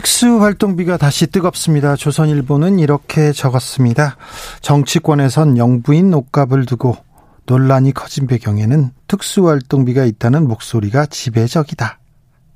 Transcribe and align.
특수활동비가 0.00 0.96
다시 0.96 1.26
뜨겁습니다. 1.26 1.94
조선일보는 1.94 2.78
이렇게 2.78 3.32
적었습니다. 3.32 4.16
정치권에선 4.62 5.58
영부인 5.58 6.14
옷값을 6.14 6.64
두고 6.64 6.96
논란이 7.44 7.92
커진 7.92 8.26
배경에는 8.26 8.92
특수활동비가 9.08 10.06
있다는 10.06 10.48
목소리가 10.48 11.04
지배적이다. 11.04 11.98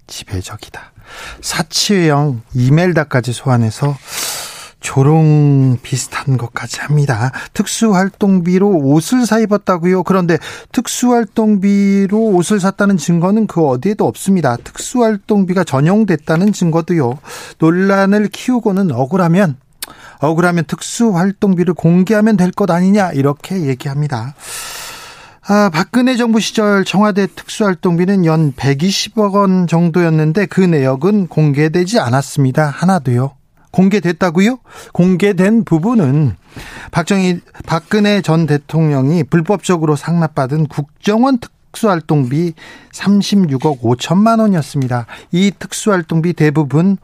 지배적이다. 0.07 0.93
사치형 1.43 2.41
이멜다까지 2.55 3.35
소환해서 3.35 3.95
조롱 4.85 5.79
비슷한 5.83 6.37
것까지 6.37 6.81
합니다. 6.81 7.33
특수활동비로 7.55 8.69
옷을 8.69 9.25
사 9.27 9.39
입었다고요? 9.41 10.03
그런데 10.05 10.39
특수활동비로 10.73 12.17
옷을 12.19 12.61
샀다는 12.61 12.99
증거는 12.99 13.47
그 13.47 13.67
어디에도 13.67 14.07
없습니다. 14.07 14.57
특수활동비가 14.59 15.65
전용됐다는 15.65 16.53
증거도요. 16.53 17.19
논란을 17.59 18.29
키우고는 18.29 18.93
억울하면 18.93 19.57
억울하면 20.21 20.65
특수활동비를 20.67 21.75
공개하면 21.75 22.37
될 22.37 22.53
것 22.53 22.71
아니냐 22.71 23.13
이렇게 23.13 23.63
얘기합니다. 23.63 24.35
아, 25.47 25.71
박근혜 25.73 26.15
정부 26.17 26.41
시절 26.41 26.85
청와대 26.85 27.27
특수활동비는 27.27 28.27
연 28.27 28.53
120억 28.53 29.33
원 29.33 29.67
정도였는데 29.67 30.47
그 30.47 30.61
내역은 30.61 31.29
공개되지 31.29 31.99
않았습니다. 32.01 32.67
하나도요. 32.69 33.33
공개됐다고요? 33.75 34.59
공개된 34.93 35.65
부분은 35.65 36.37
박정희 36.93 37.41
박근혜 37.67 38.23
전 38.23 38.47
대통령이 38.47 39.25
불법적으로 39.25 39.97
상납받은 39.97 40.69
국정원 40.69 41.39
특수활동비 41.39 42.55
36억 42.93 43.81
5천만 43.81 44.39
원이었습니다. 44.39 45.07
이 45.33 45.51
특수활동비 45.59 46.35
대부분 46.35 46.99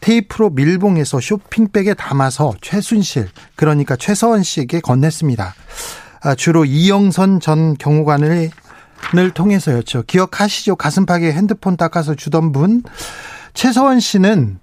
테이프로 0.00 0.50
밀봉해서 0.50 1.20
쇼핑백에 1.20 1.94
담아서 1.94 2.52
최순실 2.60 3.28
그러니까 3.56 3.96
최서원 3.96 4.42
씨에게 4.42 4.80
건넸습니다. 4.80 5.52
아, 6.22 6.34
주로 6.34 6.66
이영선 6.66 7.40
전 7.40 7.78
경호관을 7.78 8.50
통해서였죠. 9.32 10.02
기억하시죠? 10.06 10.76
가슴팍에 10.76 11.32
핸드폰 11.32 11.78
닦아서 11.78 12.14
주던 12.14 12.52
분 12.52 12.82
최서원 13.54 14.00
씨는 14.00 14.58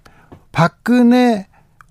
박근혜 0.52 1.47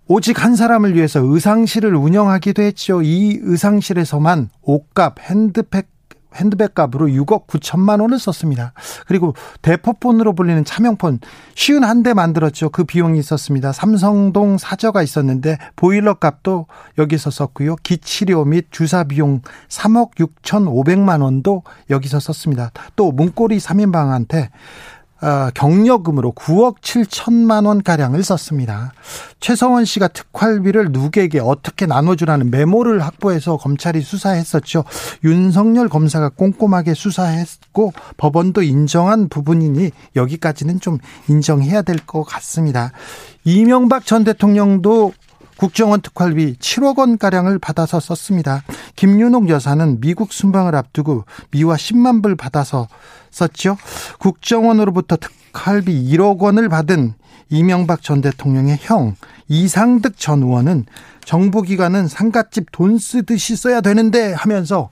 오직 0.09 0.45
한 0.45 0.55
사람을 0.55 0.95
위해서 0.95 1.21
의상실을 1.21 1.95
운영하기도 1.97 2.63
했죠. 2.63 3.03
이 3.03 3.39
의상실에서만 3.43 4.51
옷값, 4.63 5.19
핸드백, 5.21 5.89
핸드백 6.35 6.75
값으로 6.75 7.07
6억 7.07 7.47
9천만 7.47 8.01
원을 8.03 8.19
썼습니다. 8.19 8.73
그리고 9.09 9.35
대포폰으로 9.63 10.35
불리는 10.35 10.65
차명폰 10.65 11.19
쉬운 11.55 11.83
한 11.83 12.03
대 12.03 12.13
만들었죠. 12.15 12.69
그 12.71 12.85
비용이 12.85 13.19
있었습니다. 13.19 13.73
삼성동 13.73 14.59
사저가 14.59 15.03
있었는데 15.03 15.57
보일러 15.75 16.15
값도 16.15 16.67
여기서 16.99 17.31
썼고요. 17.31 17.77
기치료 17.77 18.45
및 18.45 18.67
주사 18.71 19.03
비용 19.05 19.41
3억 19.69 20.17
6천 20.17 20.67
5백만 20.69 21.23
원도 21.23 21.63
여기서 21.91 22.21
썼습니다. 22.21 22.71
또 22.95 23.11
문고리 23.11 23.57
3인방한테 23.57 24.51
어, 25.23 25.49
경력금으로 25.55 26.33
9억 26.33 26.81
7천만 26.81 27.67
원 27.67 27.83
가량을 27.83 28.23
썼습니다. 28.23 28.93
최성원 29.41 29.85
씨가 29.85 30.09
특활비를 30.09 30.89
누구에게 30.93 31.41
어떻게 31.41 31.87
나눠주라는 31.87 32.51
메모를 32.51 33.03
확보해서 33.03 33.57
검찰이 33.57 34.01
수사했었죠. 34.03 34.85
윤석열 35.25 35.89
검사가 35.89 36.31
꼼꼼하게 36.31 36.95
수사했고 36.95 37.93
법원도 38.19 38.63
인정한 38.63 39.29
부분이니 39.29 39.91
여기까지는 40.17 40.81
좀 40.81 40.99
인정해야 41.29 41.83
될 41.83 41.97
것 42.07 42.23
같습니다. 42.25 42.93
이명박 43.45 44.05
전 44.05 44.23
대통령도 44.23 45.13
국정원 45.57 46.01
특활비 46.01 46.57
7억 46.59 46.99
원 46.99 47.19
가량을 47.19 47.59
받아서 47.59 48.01
썼습니다. 48.01 48.63
김윤옥 48.97 49.49
여사는 49.49 50.01
미국 50.01 50.33
순방을 50.33 50.75
앞두고 50.75 51.25
미화 51.51 51.75
10만 51.75 52.23
불 52.23 52.37
받아서 52.37 52.89
썼죠. 53.31 53.77
국정원으로부터 54.19 55.17
특활비 55.17 56.11
1억 56.11 56.39
원을 56.39 56.69
받은 56.69 57.15
이명박 57.49 58.03
전 58.03 58.21
대통령의 58.21 58.79
형 58.81 59.15
이상득 59.49 60.19
전 60.19 60.43
의원은 60.43 60.85
정부기관은 61.25 62.09
상갓집 62.09 62.67
돈 62.73 62.99
쓰듯이 62.99 63.57
써야 63.57 63.81
되는데 63.81 64.33
하면서 64.33 64.91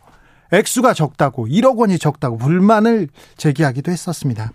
액수가 0.53 0.95
적다고 0.95 1.47
1억 1.49 1.77
원이 1.79 1.99
적다고 1.99 2.39
불만을 2.39 3.09
제기하기도 3.37 3.91
했었습니다. 3.91 4.53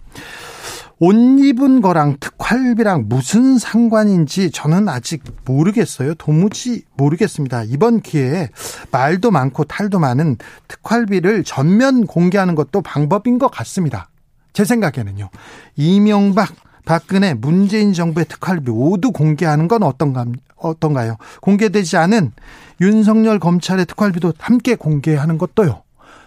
옷 1.02 1.16
입은 1.16 1.82
거랑 1.82 2.18
특활비랑 2.20 3.06
무슨 3.08 3.58
상관인지 3.58 4.52
저는 4.52 4.90
아직 4.90 5.24
모르겠어요. 5.46 6.14
도무지 6.16 6.84
모르겠습니다. 6.98 7.64
이번 7.64 8.02
기회에 8.02 8.50
말도 8.92 9.32
많고 9.32 9.64
탈도 9.64 10.00
많은 10.00 10.36
특활비를 10.68 11.46
전면 11.46 12.06
공개하는 12.06 12.54
것도 12.56 12.82
방법인 12.82 13.40
것 13.40 13.48
같습니다. 13.50 14.10
제 14.52 14.66
생각에는요. 14.66 15.30
이명박, 15.78 16.54
박근혜, 16.84 17.34
문재인 17.34 17.94
정부의 17.94 18.26
특활비 18.26 18.70
모두 18.70 19.12
공개하는 19.14 19.70
건 19.70 19.84
어떤가, 19.84 20.26
어떤가요? 20.58 21.16
공개되지 21.40 21.96
않은 21.96 22.34
윤석열 22.82 23.40
검찰의 23.40 23.86
특활비도 23.86 24.34
함께 24.38 24.76
공개하는 24.76 25.38
것도요. 25.38 25.84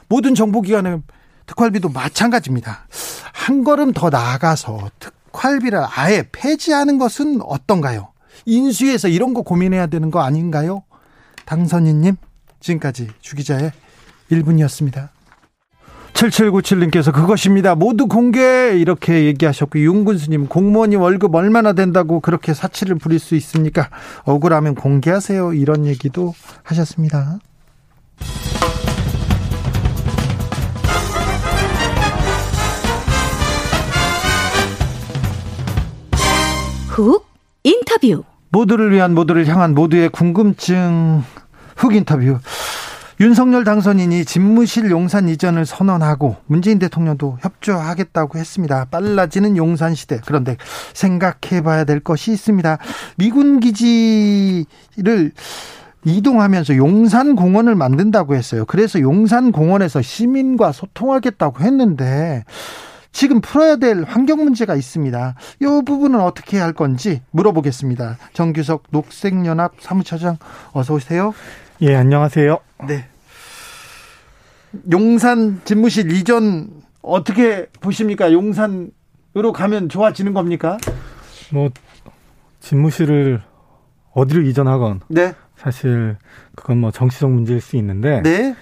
모든 0.08 0.34
정보기관의 0.34 1.02
특활비도 1.46 1.88
마찬가지입니다. 1.88 2.86
한 3.32 3.64
걸음 3.64 3.92
더 3.92 4.10
나아가서 4.10 4.90
특활비를 4.98 5.84
아예 5.94 6.28
폐지하는 6.32 6.98
것은 6.98 7.40
어떤가요? 7.42 8.08
인수위에서 8.46 9.08
이런 9.08 9.34
거 9.34 9.42
고민해야 9.42 9.86
되는 9.86 10.10
거 10.10 10.20
아닌가요? 10.20 10.82
당선인님, 11.44 12.16
지금까지 12.60 13.08
주기자의 13.20 13.72
1분이었습니다. 14.30 15.08
7797님께서 16.12 17.12
그것입니다. 17.12 17.74
모두 17.74 18.06
공개 18.06 18.76
이렇게 18.76 19.24
얘기하셨고 19.24 19.78
윤군수님 19.78 20.46
공무원이 20.46 20.96
월급 20.96 21.34
얼마나 21.34 21.72
된다고 21.72 22.20
그렇게 22.20 22.54
사치를 22.54 22.96
부릴 22.96 23.18
수 23.18 23.34
있습니까? 23.36 23.88
억울하면 24.24 24.74
공개하세요. 24.74 25.54
이런 25.54 25.86
얘기도 25.86 26.34
하셨습니다. 26.62 27.38
훅 36.92 37.26
인터뷰. 37.64 38.22
모두를 38.50 38.92
위한 38.92 39.14
모두를 39.14 39.46
향한 39.46 39.74
모두의 39.74 40.10
궁금증 40.10 41.22
훅 41.76 41.94
인터뷰. 41.94 42.38
윤석열 43.18 43.64
당선인이 43.64 44.26
집무실 44.26 44.90
용산 44.90 45.26
이전을 45.26 45.64
선언하고 45.64 46.36
문재인 46.44 46.78
대통령도 46.78 47.38
협조하겠다고 47.40 48.38
했습니다. 48.38 48.84
빨라지는 48.90 49.56
용산 49.56 49.94
시대. 49.94 50.20
그런데 50.26 50.58
생각해 50.92 51.62
봐야 51.62 51.84
될 51.84 52.00
것이 52.00 52.30
있습니다. 52.30 52.76
미군 53.16 53.60
기지를 53.60 54.66
이동하면서 56.04 56.76
용산 56.76 57.36
공원을 57.36 57.74
만든다고 57.74 58.34
했어요. 58.34 58.66
그래서 58.66 59.00
용산 59.00 59.50
공원에서 59.50 60.02
시민과 60.02 60.72
소통하겠다고 60.72 61.64
했는데 61.64 62.44
지금 63.12 63.40
풀어야 63.40 63.76
될 63.76 64.04
환경 64.04 64.42
문제가 64.42 64.74
있습니다. 64.74 65.34
이 65.60 65.82
부분은 65.84 66.20
어떻게 66.20 66.58
할 66.58 66.72
건지 66.72 67.22
물어보겠습니다. 67.30 68.18
정규석 68.32 68.84
녹색연합 68.90 69.74
사무처장 69.80 70.38
어서 70.72 70.94
오세요. 70.94 71.34
예, 71.82 71.94
안녕하세요. 71.94 72.58
네. 72.88 73.06
용산 74.90 75.60
집무실 75.64 76.10
이전 76.12 76.70
어떻게 77.02 77.66
보십니까? 77.80 78.32
용산으로 78.32 79.52
가면 79.52 79.90
좋아지는 79.90 80.32
겁니까? 80.32 80.78
뭐 81.52 81.68
집무실을 82.60 83.42
어디로 84.14 84.42
이전하건 84.42 85.00
네. 85.08 85.34
사실 85.56 86.16
그건 86.56 86.78
뭐 86.78 86.90
정치적 86.90 87.30
문제일 87.30 87.60
수 87.60 87.76
있는데 87.76 88.22
네. 88.22 88.54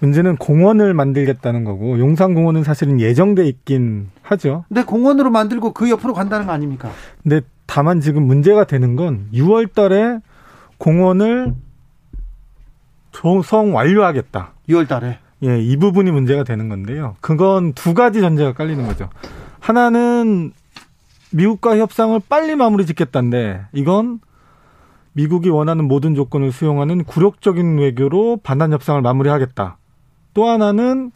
문제는 0.00 0.36
공원을 0.36 0.94
만들겠다는 0.94 1.64
거고 1.64 1.98
용산공원은 1.98 2.64
사실은 2.64 3.00
예정돼 3.00 3.46
있긴 3.46 4.10
하죠. 4.22 4.64
근데 4.68 4.82
공원으로 4.82 5.30
만들고 5.30 5.72
그 5.72 5.90
옆으로 5.90 6.14
간다는 6.14 6.46
거 6.46 6.52
아닙니까? 6.52 6.90
근데 7.22 7.42
다만 7.66 8.00
지금 8.00 8.26
문제가 8.26 8.64
되는 8.64 8.96
건 8.96 9.28
6월 9.32 9.72
달에 9.72 10.18
공원을 10.78 11.54
조성 13.12 13.74
완료하겠다. 13.74 14.52
6월 14.68 14.88
달에. 14.88 15.18
예, 15.44 15.60
이 15.60 15.76
부분이 15.76 16.10
문제가 16.10 16.44
되는 16.44 16.68
건데요. 16.68 17.16
그건 17.20 17.72
두 17.74 17.94
가지 17.94 18.20
전제가 18.20 18.52
깔리는 18.52 18.86
거죠. 18.86 19.08
하나는 19.58 20.52
미국과 21.32 21.76
협상을 21.78 22.18
빨리 22.28 22.56
마무리 22.56 22.86
짓겠다인데 22.86 23.66
이건 23.72 24.20
미국이 25.12 25.48
원하는 25.48 25.86
모든 25.86 26.14
조건을 26.14 26.52
수용하는 26.52 27.04
굴욕적인 27.04 27.78
외교로 27.78 28.38
반환 28.42 28.72
협상을 28.72 29.00
마무리하겠다. 29.02 29.76
또 30.34 30.48
하나는 30.48 31.12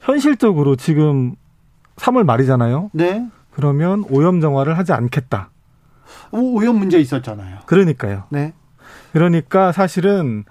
현실적으로 0.00 0.76
지금 0.76 1.34
3월 1.96 2.24
말이잖아요. 2.24 2.90
네. 2.92 3.26
그러면 3.50 4.04
오염 4.10 4.40
정화를 4.40 4.78
하지 4.78 4.92
않겠다. 4.92 5.50
오염 6.30 6.78
문제 6.78 6.98
있었잖아요. 6.98 7.58
그러니까요. 7.66 8.24
네. 8.30 8.52
그러니까 9.12 9.72
사실은 9.72 10.44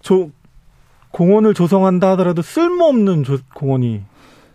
조, 0.00 0.30
공원을 1.10 1.54
조성한다 1.54 2.10
하더라도 2.12 2.42
쓸모없는 2.42 3.24
조, 3.24 3.38
공원이 3.54 4.02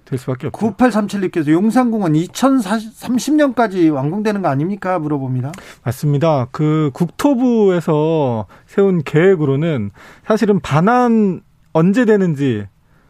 될 0.06 0.20
수밖에 0.20 0.48
없죠. 0.48 0.74
9837님께서 0.76 1.52
용산공원 1.52 2.14
2030년까지 2.14 3.94
완공되는 3.94 4.42
거 4.42 4.50
아닙니까? 4.50 5.00
물어봅니다. 5.00 5.52
맞습니다. 5.84 6.48
그 6.52 6.90
국토부에서 6.94 8.48
세운 8.66 9.04
계획으로는 9.04 9.92
사실은 10.26 10.60
반환 10.60 11.42
언제 11.80 12.06
되는지 12.06 12.68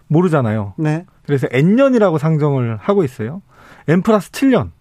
모르잖아요. 0.07 0.73
네. 0.77 1.05
그래서 1.25 1.47
N년이라고 1.51 2.17
상정을 2.17 2.77
하고 2.77 3.03
있어요. 3.03 3.41
N 3.87 4.01
플러스 4.03 4.31
7년. 4.31 4.71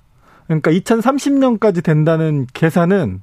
그러니까 0.46 0.70
2030년까지 0.70 1.82
된다는 1.82 2.46
계산은 2.52 3.22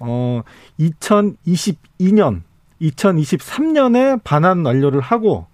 어 0.00 0.42
2022년, 0.78 2.42
2023년에 2.80 4.20
반환 4.24 4.64
완료를 4.64 5.00
하고 5.00 5.46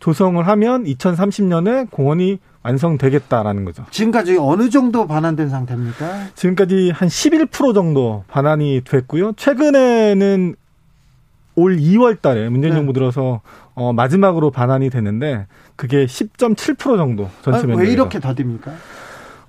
조성을 0.00 0.46
하면 0.46 0.84
2030년에 0.84 1.90
공원이 1.90 2.38
완성되겠다라는 2.62 3.64
거죠. 3.64 3.84
지금까지 3.90 4.36
어느 4.38 4.68
정도 4.70 5.06
반환된 5.06 5.48
상태입니까? 5.48 6.28
지금까지 6.34 6.90
한 6.90 7.08
11% 7.08 7.74
정도 7.74 8.24
반환이 8.28 8.82
됐고요. 8.84 9.32
최근에는 9.36 10.56
올 11.56 11.78
2월 11.78 12.20
달에 12.20 12.48
문재인 12.48 12.72
네. 12.72 12.78
정부 12.78 12.92
들어서 12.92 13.40
어, 13.74 13.92
마지막으로 13.92 14.50
반환이 14.50 14.90
됐는데 14.90 15.46
그게 15.74 16.06
10.7% 16.06 16.96
정도 16.96 17.28
전체 17.42 17.60
아, 17.60 17.62
면적에서. 17.62 17.78
왜 17.78 17.90
이렇게 17.90 18.20
더딥니까? 18.20 18.72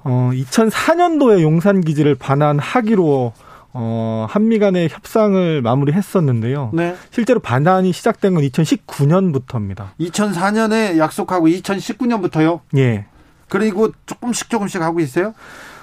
어, 0.04 0.32
2004년도에 0.34 1.42
용산 1.42 1.82
기지를 1.82 2.16
반환하기로 2.16 3.34
어, 3.74 4.26
한미 4.30 4.58
간의 4.60 4.90
협상을 4.90 5.62
마무리했었는데요. 5.62 6.72
네. 6.74 6.96
실제로 7.12 7.40
반환이 7.40 7.92
시작된 7.92 8.34
건 8.34 8.44
2019년부터입니다. 8.44 9.90
2004년에 10.00 10.98
약속하고 10.98 11.48
2019년부터요. 11.48 12.62
예. 12.78 13.06
그리고 13.50 13.92
조금씩 14.06 14.50
조금씩 14.50 14.82
하고 14.82 15.00
있어요. 15.00 15.34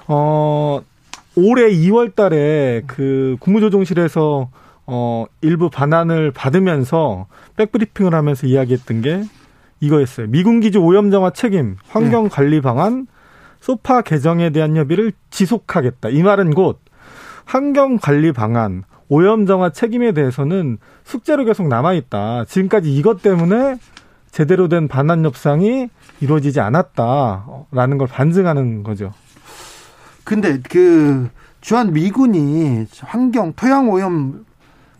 어, 0.07 0.81
올해 1.35 1.69
2월 1.71 2.15
달에 2.15 2.83
그 2.87 3.37
국무조정실에서 3.39 4.49
어, 4.87 5.25
일부 5.41 5.69
반환을 5.69 6.31
받으면서 6.31 7.27
백브리핑을 7.57 8.13
하면서 8.13 8.47
이야기했던 8.47 9.01
게 9.01 9.23
이거였어요. 9.79 10.27
미군 10.27 10.59
기지 10.59 10.77
오염 10.77 11.11
정화 11.11 11.31
책임, 11.31 11.77
환경 11.87 12.29
관리 12.29 12.61
방안, 12.61 13.07
소파 13.59 14.01
개정에 14.01 14.51
대한 14.51 14.75
협의를 14.75 15.11
지속하겠다. 15.31 16.09
이 16.09 16.23
말은 16.23 16.53
곧 16.53 16.79
환경 17.45 17.97
관리 17.97 18.31
방안, 18.31 18.83
오염 19.09 19.45
정화 19.45 19.71
책임에 19.71 20.11
대해서는 20.11 20.77
숙제로 21.03 21.45
계속 21.45 21.67
남아 21.67 21.93
있다. 21.93 22.45
지금까지 22.45 22.93
이것 22.95 23.21
때문에 23.21 23.77
제대로 24.31 24.67
된 24.67 24.87
반환 24.87 25.23
협상이 25.23 25.89
이루어지지 26.19 26.59
않았다라는 26.59 27.97
걸 27.97 28.07
반증하는 28.07 28.83
거죠. 28.83 29.13
근데 30.23 30.59
그 30.69 31.29
주한 31.61 31.93
미군이 31.93 32.85
환경 33.01 33.53
토양 33.53 33.89
오염을 33.89 34.43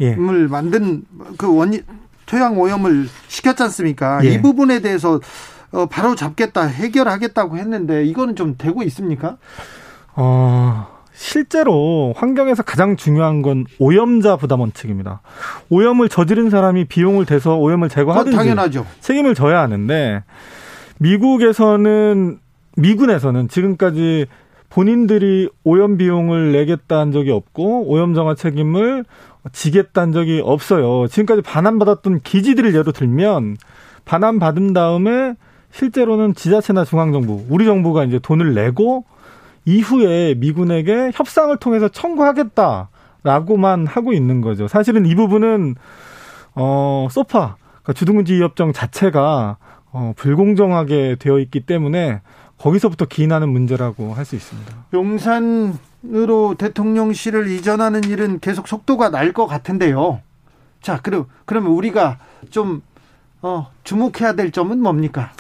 예. 0.02 0.16
만든 0.16 1.04
그 1.38 1.56
원인 1.56 1.84
토양 2.26 2.60
오염을 2.60 3.08
시켰지 3.28 3.64
않습니까? 3.64 4.24
예. 4.26 4.34
이 4.34 4.42
부분에 4.42 4.82
대해서 4.82 5.20
어, 5.72 5.86
바로 5.88 6.16
잡겠다 6.16 6.64
해결하겠다고 6.66 7.58
했는데 7.58 8.06
이거는 8.06 8.36
좀 8.36 8.56
되고 8.58 8.82
있습니까? 8.84 9.38
어, 10.16 10.88
실제로 11.14 12.14
환경에서 12.16 12.64
가장 12.64 12.96
중요한 12.96 13.42
건 13.42 13.66
오염자 13.80 14.38
부담 14.38 14.62
원칙입니다. 14.62 15.22
오염을 15.70 16.10
저지른 16.10 16.50
사람이 16.50 16.86
비용을 16.86 17.26
대서 17.26 17.58
오염을 17.58 17.90
제거하든지 17.90 18.36
당연하죠. 18.38 18.86
책임을 19.00 19.34
져야 19.34 19.62
하는데 19.62 20.24
미국에서는 21.00 22.40
미군에서는 22.78 23.48
지금까지 23.48 24.26
본인들이 24.70 25.50
오염 25.64 25.98
비용을 25.98 26.52
내겠다는 26.52 27.14
적이 27.14 27.32
없고 27.32 27.88
오염 27.88 28.14
정화 28.14 28.36
책임을 28.36 29.06
지겠다는 29.52 30.14
적이 30.14 30.42
없어요. 30.44 31.08
지금까지 31.08 31.42
반환받았던 31.42 32.22
기지들을 32.22 32.74
예로 32.74 32.92
들면 32.92 33.58
반환 34.06 34.40
받은 34.40 34.74
다음에 34.74 35.36
실제로는 35.72 36.36
지자체나 36.36 36.86
중앙정부, 36.86 37.48
우리 37.50 37.66
정부가 37.66 38.06
이제 38.06 38.20
돈을 38.20 38.54
내고 38.54 39.04
이후에 39.66 40.36
미군에게 40.36 41.12
협상을 41.14 41.56
통해서 41.58 41.90
청구하겠다라고만 41.90 43.88
하고 43.88 44.14
있는 44.14 44.42
거죠. 44.42 44.68
사실은 44.68 45.06
이 45.06 45.16
부분은 45.16 45.76
어 46.54 47.08
소파 47.12 47.58
그러니까 47.82 47.94
주둔군지 47.94 48.42
협정 48.42 48.72
자체가 48.72 49.58
어 49.92 50.14
불공정하게 50.16 51.18
되어 51.20 51.40
있기 51.40 51.62
때문에 51.62 52.22
거기서부터 52.58 53.06
기인하는 53.06 53.50
문제라고 53.50 54.14
할 54.14 54.26
수 54.26 54.36
있습니다. 54.36 54.74
용산으로 54.94 56.56
대통령실을 56.58 57.48
이전하는 57.50 58.04
일은 58.06 58.40
계속 58.40 58.68
속도가 58.68 59.10
날 59.10 59.34
것 59.34 59.48
같은데요. 59.48 60.22
자, 60.82 61.00
그럼 61.02 61.26
그러면 61.46 61.72
우리가 61.72 62.18
좀 62.52 62.82
어, 63.42 63.68
주목해야 63.84 64.34
될 64.34 64.52
점은 64.52 64.80
뭡니까? 64.82 65.32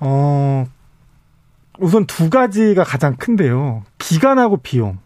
어 0.00 0.66
우선 1.78 2.06
두 2.06 2.30
가지가 2.30 2.84
가장 2.84 3.16
큰데요. 3.16 3.82
기간하고 3.98 4.58
비용. 4.58 4.98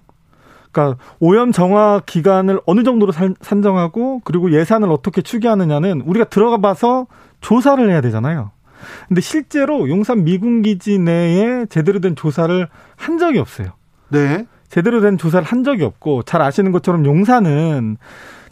그러니까 0.72 0.98
오염 1.20 1.52
정화 1.52 2.02
기간을 2.04 2.60
어느 2.66 2.82
정도로 2.82 3.12
산, 3.12 3.34
산정하고 3.40 4.20
그리고 4.24 4.52
예산을 4.52 4.90
어떻게 4.90 5.22
추계하느냐는 5.22 6.02
우리가 6.02 6.26
들어가 6.26 6.58
봐서 6.58 7.06
조사를 7.40 7.88
해야 7.90 8.00
되잖아요. 8.02 8.50
근데 9.08 9.20
실제로 9.20 9.88
용산 9.88 10.24
미군 10.24 10.62
기지 10.62 10.98
내에 10.98 11.66
제대로 11.66 12.00
된 12.00 12.16
조사를 12.16 12.68
한 12.96 13.18
적이 13.18 13.38
없어요. 13.38 13.68
네. 14.08 14.46
제대로 14.68 15.00
된 15.00 15.18
조사를 15.18 15.46
한 15.46 15.64
적이 15.64 15.84
없고 15.84 16.22
잘 16.22 16.42
아시는 16.42 16.72
것처럼 16.72 17.04
용산은 17.04 17.96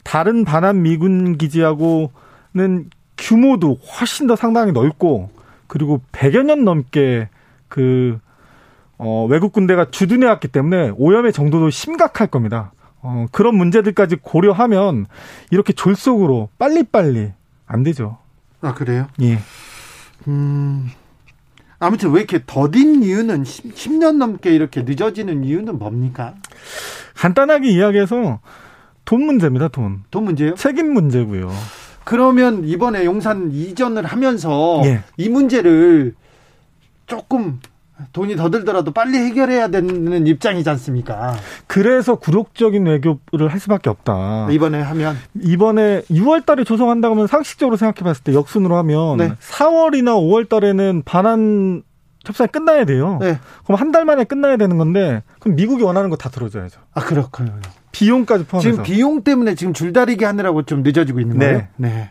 다른 0.04 0.44
반환 0.44 0.82
미군 0.82 1.36
기지하고는 1.38 2.90
규모도 3.16 3.74
훨씬 3.74 4.26
더 4.26 4.36
상당히 4.36 4.72
넓고 4.72 5.30
그리고 5.66 6.02
100여 6.12 6.44
년 6.44 6.64
넘게 6.64 7.28
그 7.68 8.18
어, 8.96 9.26
외국 9.28 9.52
군대가 9.52 9.90
주둔해 9.90 10.26
왔기 10.26 10.48
때문에 10.48 10.92
오염의 10.96 11.32
정도도 11.32 11.70
심각할 11.70 12.28
겁니다. 12.28 12.72
어, 13.02 13.26
그런 13.32 13.56
문제들까지 13.56 14.16
고려하면 14.22 15.06
이렇게 15.50 15.72
졸속으로 15.72 16.48
빨리빨리 16.58 17.32
안 17.66 17.82
되죠. 17.82 18.18
아, 18.60 18.72
그래요? 18.74 19.08
예. 19.20 19.38
음. 20.28 20.90
아무튼 21.78 22.10
왜 22.12 22.20
이렇게 22.20 22.40
더딘 22.46 23.02
이유는 23.02 23.44
10, 23.44 23.92
년 23.98 24.18
넘게 24.18 24.54
이렇게 24.54 24.82
늦어지는 24.82 25.44
이유는 25.44 25.78
뭡니까? 25.78 26.34
간단하게 27.14 27.70
이야기해서 27.70 28.40
돈 29.04 29.26
문제입니다, 29.26 29.68
돈. 29.68 30.02
돈 30.10 30.24
문제요? 30.24 30.54
책임 30.54 30.92
문제고요. 30.94 31.52
그러면 32.04 32.64
이번에 32.64 33.04
용산 33.04 33.50
이전을 33.50 34.04
하면서 34.04 34.82
예. 34.84 35.02
이 35.16 35.28
문제를 35.28 36.14
조금 37.06 37.60
돈이 38.12 38.36
더 38.36 38.50
들더라도 38.50 38.90
빨리 38.92 39.18
해결해야 39.18 39.68
되는 39.68 40.26
입장이지 40.26 40.68
않습니까? 40.70 41.34
그래서 41.66 42.16
굴욕적인 42.16 42.84
외교를 42.86 43.48
할 43.48 43.60
수밖에 43.60 43.88
없다. 43.90 44.48
이번에 44.50 44.80
하면 44.80 45.16
이번에 45.40 46.02
6월 46.10 46.44
달에 46.44 46.64
조성한다고 46.64 47.14
하면 47.14 47.26
상식적으로 47.28 47.76
생각해 47.76 48.04
봤을 48.04 48.24
때 48.24 48.34
역순으로 48.34 48.76
하면 48.78 49.16
네. 49.18 49.32
4월이나 49.40 50.14
5월 50.16 50.48
달에는 50.48 51.02
반환 51.04 51.82
협상이 52.26 52.48
끝나야 52.48 52.84
돼요. 52.84 53.18
네. 53.20 53.38
그럼 53.64 53.78
한 53.80 53.92
달 53.92 54.04
만에 54.06 54.24
끝나야 54.24 54.56
되는 54.56 54.76
건데 54.78 55.22
그럼 55.40 55.56
미국이 55.56 55.82
원하는 55.84 56.10
거 56.10 56.16
다 56.16 56.30
들어줘야죠. 56.30 56.80
아 56.94 57.00
그렇군요. 57.02 57.52
비용까지 57.92 58.44
포함해서. 58.46 58.70
지금 58.70 58.82
비용 58.82 59.22
때문에 59.22 59.54
지금 59.54 59.72
줄다리기 59.72 60.24
하느라고 60.24 60.62
좀 60.62 60.82
늦어지고 60.82 61.20
있는 61.20 61.38
네. 61.38 61.46
거예요. 61.46 61.62
네. 61.76 62.10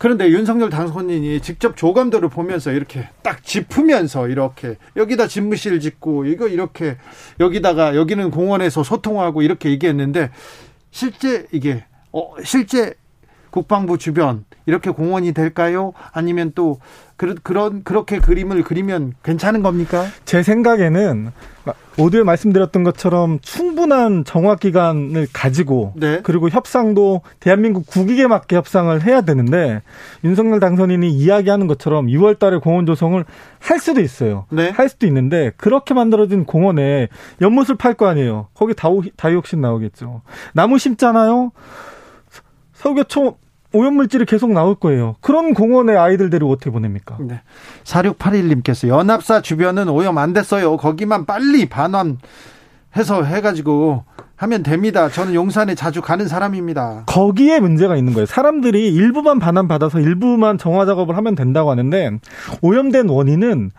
그런데 0.00 0.30
윤석열 0.30 0.70
당선인이 0.70 1.42
직접 1.42 1.76
조감도를 1.76 2.30
보면서 2.30 2.72
이렇게 2.72 3.10
딱 3.22 3.44
짚으면서 3.44 4.28
이렇게 4.28 4.78
여기다 4.96 5.26
집무실 5.26 5.78
짓고 5.78 6.24
이거 6.24 6.48
이렇게 6.48 6.96
여기다가 7.38 7.94
여기는 7.94 8.30
공원에서 8.30 8.82
소통하고 8.82 9.42
이렇게 9.42 9.68
얘기했는데 9.68 10.30
실제 10.90 11.46
이게 11.52 11.84
어 12.12 12.32
실제 12.42 12.94
국방부 13.50 13.98
주변 13.98 14.44
이렇게 14.66 14.90
공원이 14.90 15.32
될까요? 15.32 15.92
아니면 16.12 16.52
또 16.54 16.78
그런 17.16 17.36
그런 17.42 17.84
그렇게 17.84 18.18
그림을 18.18 18.62
그리면 18.62 19.12
괜찮은 19.22 19.62
겁니까? 19.62 20.06
제 20.24 20.42
생각에는 20.42 21.32
오디오에 21.98 22.22
말씀드렸던 22.22 22.82
것처럼 22.82 23.40
충분한 23.40 24.24
정확 24.24 24.60
기간을 24.60 25.28
가지고 25.32 25.92
네. 25.96 26.20
그리고 26.22 26.48
협상도 26.48 27.20
대한민국 27.38 27.86
국익에 27.86 28.26
맞게 28.26 28.56
협상을 28.56 29.02
해야 29.04 29.20
되는데 29.20 29.82
윤석열 30.24 30.60
당선인이 30.60 31.10
이야기하는 31.10 31.66
것처럼 31.66 32.06
2월 32.06 32.38
달에 32.38 32.56
공원 32.56 32.86
조성을 32.86 33.22
할 33.58 33.78
수도 33.78 34.00
있어요. 34.00 34.46
네. 34.50 34.70
할 34.70 34.88
수도 34.88 35.06
있는데 35.06 35.52
그렇게 35.58 35.92
만들어진 35.92 36.44
공원에 36.46 37.08
연못을 37.42 37.76
팔 37.76 37.94
거 37.94 38.06
아니에요. 38.06 38.46
거기 38.54 38.72
다우, 38.72 39.02
다이옥신 39.16 39.60
나오겠죠. 39.60 40.22
나무 40.54 40.78
심잖아요. 40.78 41.52
서울교총 42.80 43.36
오염물질이 43.72 44.24
계속 44.24 44.52
나올 44.52 44.74
거예요. 44.74 45.16
그런 45.20 45.54
공원에 45.54 45.94
아이들 45.94 46.30
데리고 46.30 46.50
어떻게 46.50 46.70
보냅니까? 46.70 47.18
네. 47.20 47.42
4681님께서 47.84 48.88
연합사 48.88 49.42
주변은 49.42 49.88
오염 49.88 50.18
안 50.18 50.32
됐어요. 50.32 50.76
거기만 50.76 51.26
빨리 51.26 51.68
반환 51.68 52.18
해서 52.96 53.22
해가지고 53.22 54.04
하면 54.40 54.62
됩니다. 54.62 55.10
저는 55.10 55.34
용산에 55.34 55.74
자주 55.74 56.00
가는 56.00 56.26
사람입니다. 56.26 57.02
거기에 57.04 57.60
문제가 57.60 57.94
있는 57.94 58.14
거예요. 58.14 58.24
사람들이 58.24 58.88
일부만 58.94 59.38
반환 59.38 59.68
받아서 59.68 60.00
일부만 60.00 60.56
정화 60.56 60.86
작업을 60.86 61.14
하면 61.18 61.34
된다고 61.34 61.70
하는데 61.70 62.12
오염된 62.62 63.10
원인은 63.10 63.70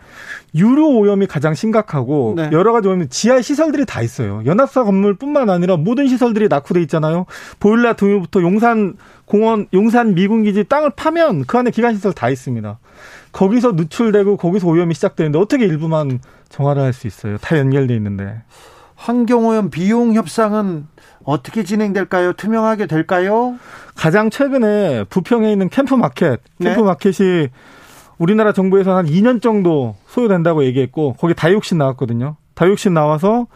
유류 0.54 0.98
오염이 0.98 1.26
가장 1.26 1.54
심각하고 1.54 2.34
네. 2.36 2.50
여러 2.52 2.72
가지 2.72 2.86
오염 2.86 3.08
지하 3.08 3.42
시설들이 3.42 3.84
다 3.84 4.02
있어요. 4.02 4.42
연합사 4.46 4.84
건물뿐만 4.84 5.50
아니라 5.50 5.76
모든 5.76 6.06
시설들이 6.06 6.46
낙후돼 6.46 6.80
있잖아요. 6.82 7.26
보일러 7.58 7.94
등유부터 7.94 8.42
용산 8.42 8.94
공원, 9.24 9.66
용산 9.74 10.14
미군 10.14 10.44
기지 10.44 10.62
땅을 10.62 10.90
파면 10.94 11.44
그 11.44 11.58
안에 11.58 11.72
기관 11.72 11.94
시설 11.96 12.12
다 12.12 12.30
있습니다. 12.30 12.78
거기서 13.32 13.72
누출되고 13.72 14.36
거기서 14.36 14.68
오염이 14.68 14.94
시작되는데 14.94 15.40
어떻게 15.40 15.64
일부만 15.64 16.20
정화를 16.50 16.82
할 16.82 16.92
수 16.92 17.08
있어요? 17.08 17.36
다 17.38 17.58
연결돼 17.58 17.96
있는데. 17.96 18.42
환경오염 19.02 19.70
비용 19.70 20.14
협상은 20.14 20.86
어떻게 21.24 21.64
진행될까요? 21.64 22.34
투명하게 22.34 22.86
될까요? 22.86 23.56
가장 23.96 24.30
최근에 24.30 25.04
부평에 25.10 25.50
있는 25.50 25.68
캠프 25.68 25.94
마켓, 25.96 26.40
캠프 26.60 26.80
네. 26.80 26.86
마켓이 26.86 27.48
우리나라 28.18 28.52
정부에서 28.52 28.96
한 28.96 29.06
2년 29.06 29.42
정도 29.42 29.96
소요된다고 30.06 30.64
얘기했고 30.64 31.14
거기 31.14 31.34
다육신 31.34 31.78
나왔거든요. 31.78 32.36
다육신 32.54 32.94
나와서 32.94 33.48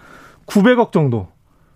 900억 0.47 0.91
정도, 0.91 1.29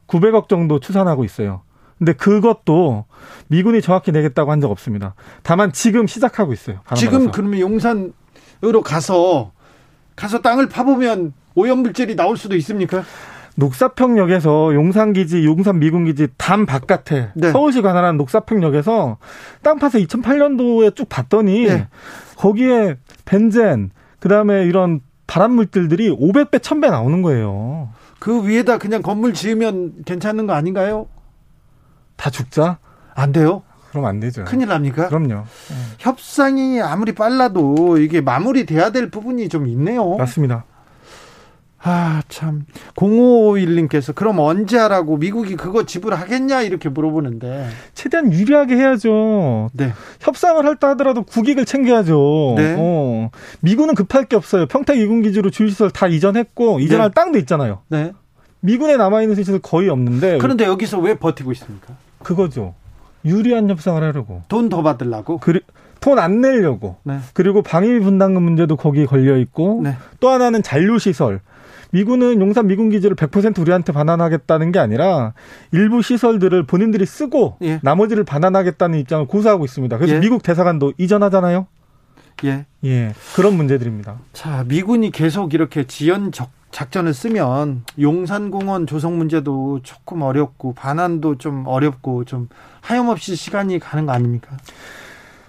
900억 0.08 0.48
정도 0.48 0.80
추산하고 0.80 1.24
있어요. 1.24 1.62
근데 1.98 2.12
그것도 2.14 3.04
미군이 3.48 3.82
정확히 3.82 4.10
내겠다고 4.10 4.50
한 4.50 4.60
적 4.60 4.70
없습니다. 4.72 5.14
다만 5.44 5.70
지금 5.72 6.08
시작하고 6.08 6.52
있어요. 6.52 6.80
지금 6.96 7.30
그러면 7.30 7.60
용산으로 7.60 8.82
가서 8.82 9.52
가서 10.16 10.40
땅을 10.42 10.68
파보면 10.68 11.34
오염물질이 11.54 12.16
나올 12.16 12.36
수도 12.36 12.56
있습니까? 12.56 13.04
녹사평역에서 13.60 14.74
용산기지, 14.74 15.44
용산 15.44 15.78
미군기지 15.78 16.28
담 16.36 16.66
바깥에 16.66 17.30
네. 17.34 17.52
서울시 17.52 17.82
관할한 17.82 18.16
녹사평역에서 18.16 19.18
땅 19.62 19.78
파서 19.78 19.98
2008년도에 19.98 20.96
쭉 20.96 21.08
봤더니 21.08 21.66
네. 21.66 21.88
거기에 22.36 22.96
벤젠, 23.24 23.90
그다음에 24.18 24.64
이런 24.64 25.00
발암 25.26 25.52
물질들이 25.52 26.10
500배, 26.10 26.58
1000배 26.58 26.90
나오는 26.90 27.22
거예요. 27.22 27.90
그 28.18 28.46
위에다 28.48 28.78
그냥 28.78 29.02
건물 29.02 29.32
지으면 29.32 30.02
괜찮은 30.04 30.46
거 30.46 30.54
아닌가요? 30.54 31.06
다 32.16 32.30
죽자? 32.30 32.78
안 33.14 33.32
돼요? 33.32 33.62
그럼 33.90 34.06
안 34.06 34.20
되죠. 34.20 34.44
큰일 34.44 34.68
납니까? 34.68 35.08
그럼요. 35.08 35.44
협상이 35.98 36.80
아무리 36.80 37.12
빨라도 37.12 37.98
이게 37.98 38.20
마무리돼야 38.20 38.90
될 38.90 39.10
부분이 39.10 39.48
좀 39.48 39.66
있네요. 39.66 40.16
맞습니다. 40.16 40.64
아, 41.82 42.22
참. 42.28 42.66
0551님께서 42.96 44.14
그럼 44.14 44.38
언제 44.38 44.76
하라고 44.78 45.16
미국이 45.16 45.56
그거 45.56 45.84
지불하겠냐 45.86 46.62
이렇게 46.62 46.88
물어보는데. 46.88 47.68
최대한 47.94 48.32
유리하게 48.32 48.76
해야죠. 48.76 49.70
네. 49.72 49.92
협상을 50.20 50.62
할 50.64 50.76
때 50.76 50.86
하더라도 50.88 51.22
국익을 51.22 51.64
챙겨야죠. 51.64 52.54
네. 52.56 52.76
어. 52.78 53.30
미군은 53.60 53.94
급할 53.94 54.24
게 54.26 54.36
없어요. 54.36 54.66
평택 54.66 54.98
이군 54.98 55.22
기지로 55.22 55.50
주유시설 55.50 55.90
다 55.90 56.06
이전했고, 56.06 56.80
이전할 56.80 57.10
네. 57.10 57.14
땅도 57.14 57.38
있잖아요. 57.40 57.80
네. 57.88 58.12
미군에 58.60 58.96
남아 58.96 59.22
있는 59.22 59.34
시설 59.36 59.58
거의 59.58 59.88
없는데. 59.88 60.38
그런데 60.38 60.64
여기서 60.64 60.98
왜 60.98 61.14
버티고 61.14 61.50
있습니까? 61.52 61.94
그거죠. 62.22 62.74
유리한 63.24 63.68
협상을 63.70 64.02
하려고. 64.02 64.42
돈 64.48 64.68
더 64.68 64.82
받으려고? 64.82 65.38
그리, 65.38 65.60
돈안 66.00 66.40
내려고. 66.40 66.96
네. 67.04 67.18
그리고 67.34 67.62
방위 67.62 67.98
분담금 68.00 68.42
문제도 68.42 68.74
거기에 68.76 69.06
걸려 69.06 69.36
있고 69.38 69.80
네. 69.82 69.96
또 70.20 70.28
하나는 70.28 70.62
잔류 70.62 70.98
시설. 70.98 71.40
미군은 71.92 72.40
용산 72.40 72.66
미군 72.66 72.90
기지를 72.90 73.16
100% 73.16 73.58
우리한테 73.58 73.92
반환하겠다는 73.92 74.72
게 74.72 74.78
아니라 74.78 75.32
일부 75.72 76.02
시설들을 76.02 76.64
본인들이 76.64 77.04
쓰고 77.06 77.56
예. 77.62 77.80
나머지를 77.82 78.24
반환하겠다는 78.24 78.98
입장을 79.00 79.26
고수하고 79.26 79.64
있습니다. 79.64 79.98
그래서 79.98 80.14
예. 80.14 80.20
미국 80.20 80.42
대사관도 80.42 80.94
이전하잖아요. 80.98 81.66
예. 82.44 82.66
예. 82.84 83.12
그런 83.34 83.54
문제들입니다. 83.54 84.18
자, 84.32 84.64
미군이 84.66 85.10
계속 85.10 85.54
이렇게 85.54 85.86
지연 85.86 86.32
적 86.32 86.50
작전을 86.70 87.12
쓰면 87.12 87.84
용산공원 88.00 88.86
조성 88.86 89.18
문제도 89.18 89.80
조금 89.82 90.22
어렵고 90.22 90.72
반환도 90.74 91.38
좀 91.38 91.66
어렵고 91.66 92.24
좀 92.24 92.48
하염없이 92.80 93.34
시간이 93.34 93.80
가는 93.80 94.06
거 94.06 94.12
아닙니까? 94.12 94.56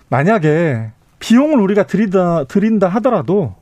만약에 0.10 0.92
비용을 1.20 1.60
우리가 1.60 1.86
들이다 1.86 2.46
드린다 2.46 2.88
하더라도 2.88 3.56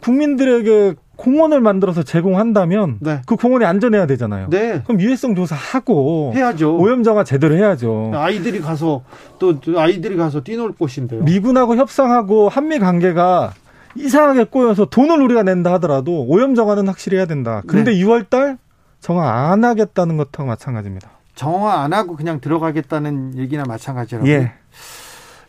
국민들에게 0.00 0.94
공원을 1.16 1.60
만들어서 1.60 2.02
제공한다면 2.02 2.98
네. 3.00 3.20
그 3.26 3.36
공원이 3.36 3.64
안전해야 3.64 4.06
되잖아요. 4.06 4.48
네. 4.50 4.82
그럼 4.84 5.00
유해성 5.00 5.34
조사하고 5.34 6.32
해야죠. 6.34 6.76
오염정화 6.78 7.24
제대로 7.24 7.54
해야죠. 7.54 8.12
아이들이 8.14 8.60
가서 8.60 9.02
또 9.38 9.54
아이들이 9.76 10.16
가서 10.16 10.42
뛰놀 10.42 10.72
곳인데요. 10.72 11.22
미군하고 11.22 11.76
협상하고 11.76 12.48
한미 12.48 12.78
관계가 12.78 13.52
이상하게 13.94 14.44
꼬여서 14.44 14.86
돈을 14.86 15.20
우리가 15.20 15.42
낸다 15.42 15.72
하더라도 15.74 16.24
오염 16.26 16.54
정화는 16.54 16.88
확실히 16.88 17.18
해야 17.18 17.26
된다. 17.26 17.62
근데 17.66 17.92
네. 17.92 17.98
6월 17.98 18.28
달 18.30 18.58
정화 19.00 19.50
안 19.50 19.64
하겠다는 19.64 20.16
것하고 20.16 20.46
마찬가지입니다. 20.46 21.10
정화 21.34 21.82
안 21.82 21.92
하고 21.92 22.16
그냥 22.16 22.40
들어가겠다는 22.40 23.36
얘기나 23.36 23.64
마찬가지라고. 23.66 24.28
예. 24.28 24.52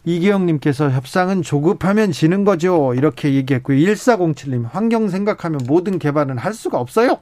이기영님께서 0.05 0.89
협상은 0.91 1.41
조급하면 1.41 2.11
지는 2.11 2.43
거죠. 2.43 2.93
이렇게 2.93 3.33
얘기했고요. 3.33 3.77
1407님, 3.77 4.65
환경 4.69 5.09
생각하면 5.09 5.61
모든 5.67 5.99
개발은 5.99 6.37
할 6.37 6.53
수가 6.53 6.79
없어요. 6.79 7.19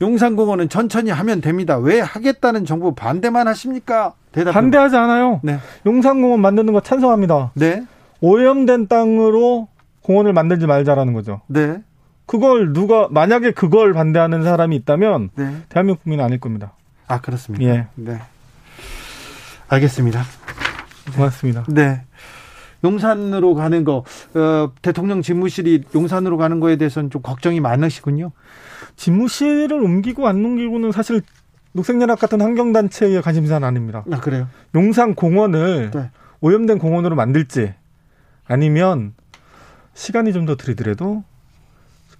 용산공원은 0.00 0.68
천천히 0.68 1.10
하면 1.10 1.40
됩니다. 1.40 1.78
왜 1.78 2.00
하겠다는 2.00 2.64
정부 2.64 2.94
반대만 2.94 3.46
하십니까? 3.48 4.14
대답 4.32 4.52
반대하지 4.52 4.96
않아요. 4.96 5.40
네. 5.42 5.58
용산공원 5.86 6.40
만드는 6.40 6.72
거 6.72 6.80
찬성합니다. 6.80 7.52
네. 7.54 7.84
오염된 8.20 8.88
땅으로 8.88 9.68
공원을 10.02 10.32
만들지 10.32 10.66
말자라는 10.66 11.12
거죠. 11.12 11.40
네. 11.46 11.78
그걸 12.26 12.72
누가 12.72 13.06
만약에 13.10 13.52
그걸 13.52 13.92
반대하는 13.92 14.42
사람이 14.42 14.74
있다면 14.76 15.30
네. 15.36 15.56
대한민국 15.68 16.02
국민은 16.02 16.24
아닐 16.24 16.40
겁니다. 16.40 16.72
아 17.06 17.20
그렇습니다. 17.20 17.64
예. 17.64 17.86
네. 17.94 18.18
알겠습니다. 19.68 20.22
고맙습니다. 21.12 21.64
네. 21.68 22.02
용산으로 22.82 23.54
가는 23.54 23.84
거 23.84 24.04
어, 24.34 24.72
대통령 24.82 25.22
집무실이 25.22 25.84
용산으로 25.94 26.36
가는 26.36 26.60
거에 26.60 26.76
대해서는 26.76 27.10
좀 27.10 27.22
걱정이 27.22 27.60
많으시군요. 27.60 28.32
집무실을 28.96 29.72
옮기고 29.72 30.28
안 30.28 30.44
옮기고는 30.44 30.92
사실 30.92 31.22
녹색연합 31.72 32.20
같은 32.20 32.40
환경단체의 32.40 33.22
관심사는 33.22 33.66
아닙니다. 33.66 34.04
아 34.12 34.20
그래요? 34.20 34.48
용산 34.74 35.14
공원을 35.14 35.90
네. 35.92 36.10
오염된 36.40 36.78
공원으로 36.78 37.16
만들지 37.16 37.74
아니면 38.46 39.14
시간이 39.94 40.32
좀 40.32 40.44
더 40.46 40.56
들이더라도 40.56 41.24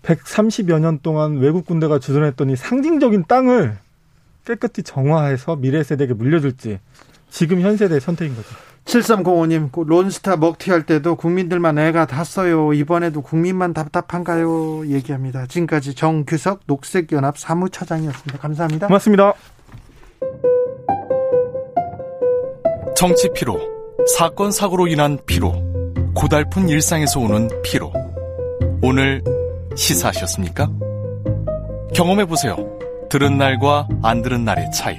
130여 0.03 0.81
년 0.81 0.99
동안 1.03 1.39
외국 1.39 1.67
군대가 1.67 1.99
주둔했더니 1.99 2.57
상징적인 2.57 3.25
땅을 3.27 3.77
깨끗이 4.47 4.83
정화해서 4.83 5.57
미래 5.57 5.83
세대에게 5.83 6.15
물려줄지 6.15 6.79
지금 7.31 7.61
현 7.61 7.77
세대의 7.77 8.01
선택인 8.01 8.35
거죠. 8.37 8.49
7305님, 8.85 9.71
론스타 9.87 10.37
먹튀 10.37 10.71
할 10.71 10.85
때도 10.85 11.17
국민들만 11.17 11.79
애가 11.79 12.07
탔어요. 12.07 12.73
이번에도 12.75 13.23
국민만 13.23 13.73
답답한가요? 13.73 14.87
얘기합니다. 14.89 15.47
지금까지 15.47 15.95
정규석 15.95 16.61
녹색연합 16.67 17.39
사무처장이었습니다. 17.39 18.39
감사합니다. 18.39 18.87
고맙습니다. 18.89 19.33
정치 22.95 23.29
피로, 23.35 23.59
사건 24.17 24.53
사고로 24.53 24.87
인한 24.87 25.19
피로, 25.27 25.53
고달픈 26.15 26.69
일상에서 26.69 27.21
오는 27.21 27.49
피로. 27.63 27.93
오늘 28.83 29.23
시사하셨습니까? 29.75 30.71
경험해 31.95 32.27
보세요. 32.27 32.57
들은 33.09 33.39
날과 33.39 33.89
안 34.03 34.23
들은 34.23 34.45
날의 34.45 34.71
차이. 34.73 34.99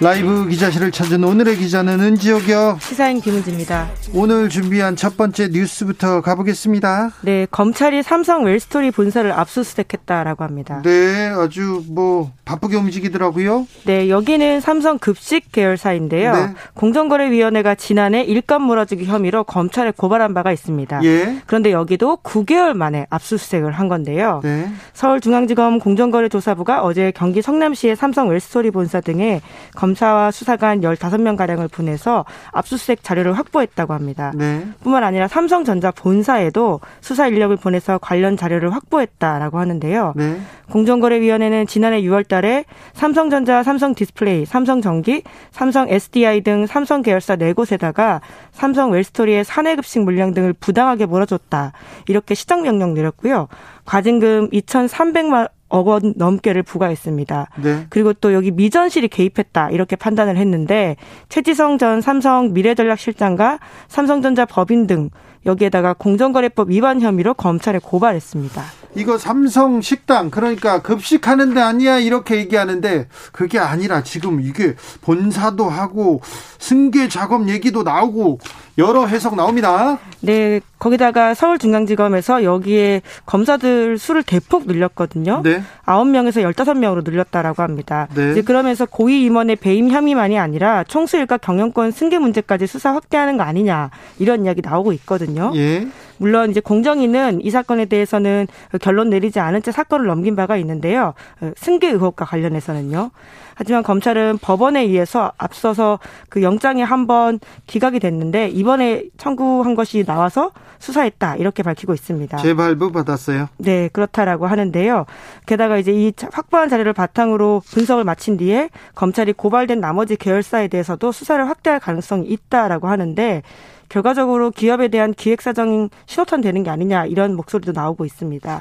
라이브 0.00 0.46
기자실을 0.46 0.92
찾은 0.92 1.24
오늘의 1.24 1.56
기자는 1.56 1.98
은지옥이요. 1.98 2.78
시사인 2.80 3.20
김은지입니다. 3.20 3.88
오늘 4.14 4.48
준비한 4.48 4.94
첫 4.94 5.16
번째 5.16 5.48
뉴스부터 5.48 6.20
가보겠습니다. 6.20 7.10
네, 7.22 7.48
검찰이 7.50 8.04
삼성 8.04 8.44
웰스토리 8.44 8.92
본사를 8.92 9.30
압수수색했다라고 9.32 10.44
합니다. 10.44 10.82
네, 10.84 11.26
아주 11.36 11.82
뭐 11.88 12.30
바쁘게 12.44 12.76
움직이더라고요. 12.76 13.66
네, 13.86 14.08
여기는 14.08 14.60
삼성 14.60 14.98
급식 14.98 15.50
계열사인데요. 15.50 16.32
네. 16.32 16.54
공정거래위원회가 16.74 17.74
지난해 17.74 18.22
일감 18.22 18.62
몰아주기 18.62 19.04
혐의로 19.04 19.42
검찰에 19.42 19.90
고발한 19.90 20.32
바가 20.32 20.52
있습니다. 20.52 21.00
예. 21.02 21.42
그런데 21.46 21.72
여기도 21.72 22.18
9개월 22.22 22.72
만에 22.72 23.06
압수수색을 23.10 23.72
한 23.72 23.88
건데요. 23.88 24.42
네. 24.44 24.70
서울중앙지검 24.92 25.80
공정거래조사부가 25.80 26.84
어제 26.84 27.12
경기 27.16 27.42
성남시의 27.42 27.96
삼성 27.96 28.28
웰스토리 28.28 28.70
본사 28.70 29.00
등에 29.00 29.40
검사와 29.88 30.30
수사관 30.30 30.80
15명가량을 30.80 31.70
보내서 31.70 32.24
압수수색 32.52 33.02
자료를 33.02 33.32
확보했다고 33.38 33.94
합니다. 33.94 34.32
네. 34.34 34.66
뿐만 34.82 35.02
아니라 35.02 35.28
삼성전자 35.28 35.90
본사에도 35.90 36.80
수사 37.00 37.26
인력을 37.26 37.56
보내서 37.56 37.98
관련 37.98 38.36
자료를 38.36 38.74
확보했다라고 38.74 39.58
하는데요. 39.58 40.12
네. 40.16 40.40
공정거래위원회는 40.70 41.66
지난해 41.66 42.02
6월 42.02 42.28
달에 42.28 42.64
삼성전자, 42.92 43.62
삼성디스플레이, 43.62 44.44
삼성전기, 44.44 45.22
삼성 45.50 45.88
SDI 45.88 46.42
등 46.42 46.66
삼성 46.66 47.00
계열사 47.00 47.36
네 47.36 47.54
곳에다가 47.54 48.20
삼성 48.52 48.90
웰스토리의 48.90 49.44
사내급식 49.44 50.02
물량 50.02 50.34
등을 50.34 50.52
부당하게 50.52 51.06
몰아줬다. 51.06 51.72
이렇게 52.08 52.34
시정 52.34 52.62
명령 52.62 52.92
내렸고요. 52.92 53.48
과징금 53.86 54.50
2,300만 54.50 55.48
억원 55.68 56.14
넘게를 56.16 56.62
부과했습니다. 56.62 57.50
네. 57.62 57.86
그리고 57.90 58.12
또 58.12 58.32
여기 58.32 58.50
미전실이 58.50 59.08
개입했다 59.08 59.70
이렇게 59.70 59.96
판단을 59.96 60.36
했는데 60.36 60.96
최지성 61.28 61.78
전 61.78 62.00
삼성 62.00 62.52
미래전략실장과 62.52 63.58
삼성전자 63.88 64.44
법인 64.44 64.86
등 64.86 65.10
여기에다가 65.46 65.94
공정거래법 65.94 66.70
위반 66.70 67.00
혐의로 67.00 67.34
검찰에 67.34 67.78
고발했습니다. 67.78 68.62
이거 68.94 69.18
삼성 69.18 69.80
식당 69.80 70.30
그러니까 70.30 70.82
급식하는 70.82 71.54
데 71.54 71.60
아니야 71.60 71.98
이렇게 71.98 72.36
얘기하는데 72.36 73.06
그게 73.32 73.58
아니라 73.58 74.02
지금 74.02 74.40
이게 74.40 74.74
본사도 75.02 75.68
하고 75.68 76.20
승계 76.58 77.08
작업 77.08 77.48
얘기도 77.48 77.82
나오고 77.82 78.40
여러 78.78 79.06
해석 79.06 79.34
나옵니다. 79.34 79.98
네, 80.20 80.60
거기다가 80.78 81.34
서울중앙지검에서 81.34 82.44
여기에 82.44 83.02
검사들 83.26 83.98
수를 83.98 84.22
대폭 84.22 84.68
늘렸거든요. 84.68 85.40
네. 85.42 85.62
9명에서 85.84 86.48
15명으로 86.54 87.02
늘렸다라고 87.04 87.62
합니다. 87.64 88.06
네. 88.14 88.30
이제 88.30 88.42
그러면서 88.42 88.86
고위 88.86 89.24
임원의 89.24 89.56
배임 89.56 89.90
혐의만이 89.90 90.38
아니라 90.38 90.84
총수 90.84 91.16
일가 91.16 91.38
경영권 91.38 91.90
승계 91.90 92.20
문제까지 92.20 92.68
수사 92.68 92.94
확대하는 92.94 93.36
거 93.36 93.42
아니냐 93.42 93.90
이런 94.20 94.44
이야기 94.44 94.62
나오고 94.62 94.92
있거든요. 94.92 95.50
예. 95.56 95.88
물론 96.18 96.50
이제 96.50 96.60
공정위는 96.60 97.44
이 97.44 97.50
사건에 97.50 97.84
대해서는 97.84 98.46
결론 98.80 99.10
내리지 99.10 99.40
않은 99.40 99.62
채 99.62 99.72
사건을 99.72 100.06
넘긴 100.06 100.36
바가 100.36 100.56
있는데요. 100.56 101.14
승계 101.56 101.90
의혹과 101.90 102.24
관련해서는요. 102.24 103.10
하지만 103.58 103.82
검찰은 103.82 104.38
법원에 104.38 104.82
의해서 104.82 105.32
앞서서 105.36 105.98
그 106.28 106.42
영장이 106.42 106.80
한 106.82 107.08
번 107.08 107.40
기각이 107.66 108.00
됐는데 108.00 108.48
이번에 108.48 109.04
청구한 109.16 109.74
것이 109.74 110.04
나와서 110.04 110.50
수사했다 110.78 111.36
이렇게 111.36 111.62
밝히고 111.62 111.94
있습니다. 111.94 112.36
재발부 112.36 112.92
받았어요? 112.92 113.48
네, 113.56 113.88
그렇다라고 113.92 114.46
하는데요. 114.46 115.06
게다가 115.46 115.78
이제 115.78 115.90
이 115.92 116.12
확보한 116.30 116.68
자료를 116.68 116.92
바탕으로 116.92 117.62
분석을 117.66 118.04
마친 118.04 118.36
뒤에 118.36 118.68
검찰이 118.94 119.32
고발된 119.32 119.80
나머지 119.80 120.16
계열사에 120.16 120.68
대해서도 120.68 121.10
수사를 121.12 121.48
확대할 121.48 121.80
가능성이 121.80 122.26
있다라고 122.28 122.88
하는데 122.88 123.42
결과적으로 123.88 124.50
기업에 124.50 124.88
대한 124.88 125.14
기획사정인 125.14 125.88
신호탄 126.06 126.42
되는 126.42 126.62
게 126.62 126.68
아니냐 126.70 127.06
이런 127.06 127.34
목소리도 127.34 127.72
나오고 127.72 128.04
있습니다. 128.04 128.60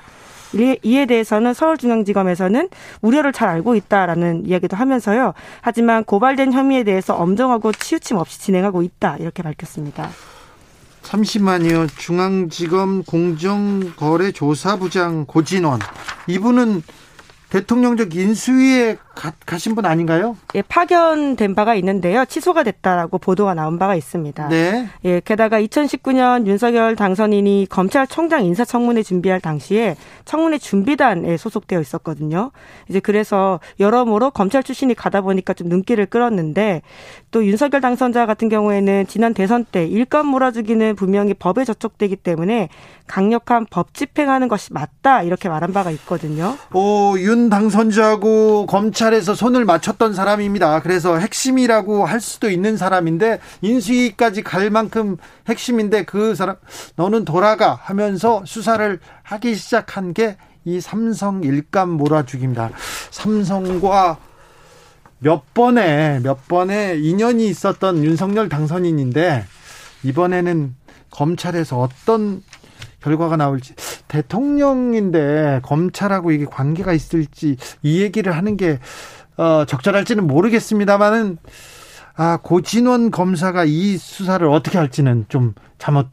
이에 0.54 1.06
대해서는 1.06 1.54
서울중앙지검에서는 1.54 2.70
우려를 3.02 3.34
잘 3.34 3.50
알고 3.50 3.76
있다라는 3.76 4.46
이야기도 4.46 4.78
하면서요. 4.78 5.34
하지만 5.62 6.04
고발된 6.04 6.54
혐의에 6.54 6.84
대해서 6.84 7.16
엄정하고 7.16 7.72
치우침 7.72 8.18
없이 8.18 8.40
진행하고 8.40 8.84
있다 8.84 9.18
이렇게 9.18 9.42
밝혔습니다. 9.44 10.10
잠시만요. 11.02 11.88
중앙지검 11.88 13.04
공정거래조사부장 13.04 15.26
고진원 15.26 15.80
이분은 16.28 16.84
대통령적 17.50 18.14
인수위에 18.14 18.98
가, 19.18 19.34
가신 19.48 19.74
분 19.74 19.86
아닌가요? 19.86 20.38
예, 20.54 20.62
파견된 20.62 21.56
바가 21.56 21.74
있는데요. 21.76 22.24
취소가 22.26 22.64
됐다라고 22.64 23.18
보도가 23.18 23.56
나온 23.56 23.80
바가 23.80 23.96
있습니다. 23.96 24.48
네. 24.50 24.88
예, 25.06 25.22
게다가 25.26 25.60
2019년 25.60 26.46
윤석열 26.46 26.96
당선인이 26.96 27.66
검찰총장 27.70 28.46
인사청문회 28.46 29.02
준비할 29.02 29.42
당시에 29.42 29.96
청문회 30.26 30.60
준비단에 30.60 31.36
소속되어 31.38 31.82
있었거든요. 31.82 32.52
이제 32.90 33.00
그래서 33.00 33.60
여러모로 33.80 34.30
검찰 34.30 34.62
출신이 34.62 34.94
가다 34.94 35.22
보니까 35.22 35.54
좀 35.54 35.68
눈길을 35.68 36.06
끌었는데 36.06 36.84
또 37.32 37.44
윤석열 37.44 37.82
당선자 37.82 38.28
같은 38.28 38.50
경우에는 38.50 39.08
지난 39.08 39.34
대선 39.34 39.66
때 39.66 39.86
일감 39.86 40.28
몰아주기는 40.28 40.96
분명히 40.96 41.34
법에 41.34 41.66
저촉되기 41.66 42.18
때문에 42.18 42.70
강력한 43.08 43.66
법 43.70 43.96
집행하는 43.96 44.48
것이 44.48 44.74
맞다 44.74 45.24
이렇게 45.24 45.50
말한 45.50 45.74
바가 45.74 45.90
있거든요. 45.92 46.56
오, 46.74 47.18
윤 47.18 47.50
당선자하고 47.50 48.68
검찰 48.68 49.07
에서 49.14 49.34
손을 49.34 49.66
맞췄던 49.66 50.14
사람입니다. 50.14 50.82
그래서 50.82 51.18
핵심이라고 51.18 52.06
할 52.06 52.20
수도 52.22 52.50
있는 52.50 52.78
사람인데 52.78 53.40
인수위까지 53.62 54.44
갈 54.44 54.70
만큼 54.70 55.18
핵심인데 55.48 56.06
그 56.06 56.36
사람 56.36 56.56
너는 56.96 57.26
돌아가 57.26 57.74
하면서 57.82 58.44
수사를 58.46 59.00
하기 59.24 59.56
시작한 59.56 60.14
게 60.14 60.38
이 60.68 60.82
삼성 60.82 61.44
일감 61.44 61.92
몰아주기입니다. 61.92 62.72
삼성과 63.12 64.18
몇 65.20 65.54
번에 65.54 66.20
몇 66.20 66.46
번에 66.50 66.98
인연이 66.98 67.48
있었던 67.48 68.04
윤석열 68.04 68.50
당선인인데 68.50 69.46
이번에는 70.04 70.76
검찰에서 71.10 71.80
어떤 71.80 72.44
결과가 73.02 73.38
나올지 73.38 73.74
대통령인데 74.08 75.62
검찰하고 75.64 76.32
이게 76.32 76.46
관계가 76.46 76.94
있을지 76.94 77.58
이 77.82 78.02
얘기를 78.02 78.36
하는 78.36 78.58
게 78.58 78.80
어, 79.38 79.66
적절할지는 79.66 80.26
모르겠습니다만은 80.26 81.38
아 82.16 82.40
고진원 82.42 83.12
검사가 83.12 83.66
이 83.66 83.98
수사를 83.98 84.46
어떻게 84.48 84.80
할지는 84.80 85.26
좀 85.30 85.54
잘못 85.78 86.08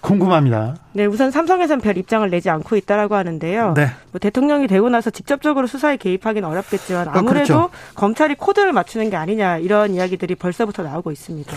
궁금합니다. 0.00 0.76
네, 0.92 1.04
우선 1.06 1.32
삼성에서는 1.32 1.80
별 1.80 1.96
입장을 1.96 2.28
내지 2.30 2.48
않고 2.48 2.76
있다라고 2.76 3.16
하는데요. 3.16 3.74
네. 3.74 3.88
뭐 4.12 4.20
대통령이 4.20 4.68
되고 4.68 4.88
나서 4.88 5.10
직접적으로 5.10 5.66
수사에 5.66 5.96
개입하기는 5.96 6.48
어렵겠지만 6.48 7.08
아, 7.08 7.12
아무래도 7.16 7.54
아, 7.54 7.66
그렇죠. 7.66 7.70
검찰이 7.94 8.36
코드를 8.36 8.72
맞추는 8.72 9.10
게 9.10 9.16
아니냐 9.16 9.58
이런 9.58 9.94
이야기들이 9.94 10.36
벌써부터 10.36 10.84
나오고 10.84 11.10
있습니다. 11.10 11.52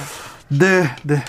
네, 0.50 0.84
네. 1.04 1.24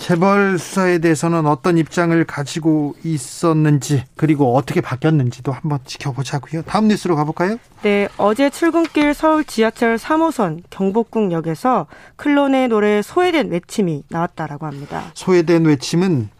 재벌 0.00 0.58
수사에 0.58 0.98
대해서는 0.98 1.46
어떤 1.46 1.76
입장을 1.76 2.24
가지고 2.24 2.96
있었는지 3.04 4.04
그리고 4.16 4.56
어떻게 4.56 4.80
바뀌었는지도 4.80 5.52
한번 5.52 5.78
지켜보자고요. 5.84 6.62
다음 6.62 6.88
뉴스로 6.88 7.16
가볼까요? 7.16 7.58
네, 7.82 8.08
어제 8.16 8.48
출근길 8.48 9.12
서울 9.12 9.44
지하철 9.44 9.96
3호선 9.96 10.62
경복궁역에서 10.70 11.86
클론의 12.16 12.68
노래 12.68 13.02
소외된 13.02 13.50
외침이 13.50 14.02
나왔다라고 14.08 14.66
합니다. 14.66 15.04
소외된 15.12 15.66
외침은 15.66 16.30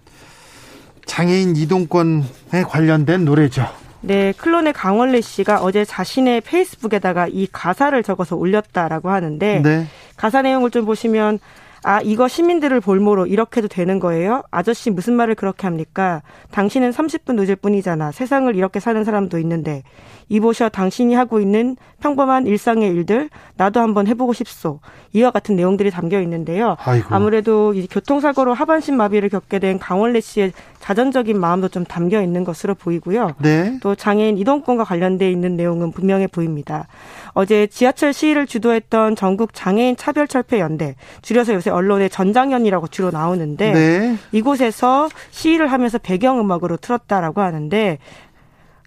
장애인 1.04 1.54
이동권에 1.54 2.62
관련된 2.66 3.26
노래죠. 3.26 3.66
네, 4.00 4.32
클론의 4.38 4.72
강원래 4.72 5.20
씨가 5.20 5.60
어제 5.60 5.84
자신의 5.84 6.40
페이스북에다가 6.40 7.26
이 7.28 7.46
가사를 7.52 8.02
적어서 8.02 8.36
올렸다라고 8.36 9.10
하는데 9.10 9.60
네. 9.62 9.86
가사 10.16 10.40
내용을 10.40 10.70
좀 10.70 10.86
보시면 10.86 11.38
아, 11.82 12.00
이거 12.02 12.28
시민들을 12.28 12.80
볼모로 12.80 13.26
이렇게도 13.26 13.68
되는 13.68 13.98
거예요? 13.98 14.42
아저씨 14.50 14.90
무슨 14.90 15.14
말을 15.14 15.34
그렇게 15.34 15.66
합니까? 15.66 16.22
당신은 16.50 16.90
30분 16.90 17.36
늦을 17.36 17.56
뿐이잖아. 17.56 18.12
세상을 18.12 18.54
이렇게 18.54 18.80
사는 18.80 19.02
사람도 19.02 19.38
있는데. 19.38 19.82
이보셔 20.30 20.68
당신이 20.70 21.14
하고 21.14 21.40
있는 21.40 21.76
평범한 22.00 22.46
일상의 22.46 22.88
일들 22.90 23.28
나도 23.56 23.80
한번 23.80 24.06
해보고 24.06 24.32
싶소. 24.32 24.80
이와 25.12 25.32
같은 25.32 25.56
내용들이 25.56 25.90
담겨 25.90 26.20
있는데요. 26.22 26.76
아이고. 26.84 27.08
아무래도 27.10 27.74
이 27.74 27.86
교통사고로 27.88 28.54
하반신 28.54 28.96
마비를 28.96 29.28
겪게 29.28 29.58
된 29.58 29.78
강원래 29.78 30.20
씨의 30.20 30.52
자전적인 30.78 31.38
마음도 31.38 31.68
좀 31.68 31.84
담겨 31.84 32.22
있는 32.22 32.44
것으로 32.44 32.74
보이고요. 32.74 33.32
네. 33.38 33.78
또 33.82 33.94
장애인 33.94 34.38
이동권과 34.38 34.84
관련돼 34.84 35.30
있는 35.30 35.56
내용은 35.56 35.90
분명해 35.90 36.28
보입니다. 36.28 36.86
어제 37.32 37.66
지하철 37.66 38.12
시위를 38.12 38.46
주도했던 38.46 39.16
전국 39.16 39.52
장애인 39.52 39.96
차별 39.96 40.26
철폐 40.26 40.60
연대, 40.60 40.94
줄여서 41.22 41.54
요새 41.54 41.70
언론의 41.70 42.08
전장연이라고 42.08 42.86
주로 42.88 43.10
나오는데 43.10 43.72
네. 43.72 44.16
이곳에서 44.32 45.08
시위를 45.30 45.70
하면서 45.70 45.98
배경 45.98 46.38
음악으로 46.38 46.76
틀었다라고 46.76 47.40
하는데 47.40 47.98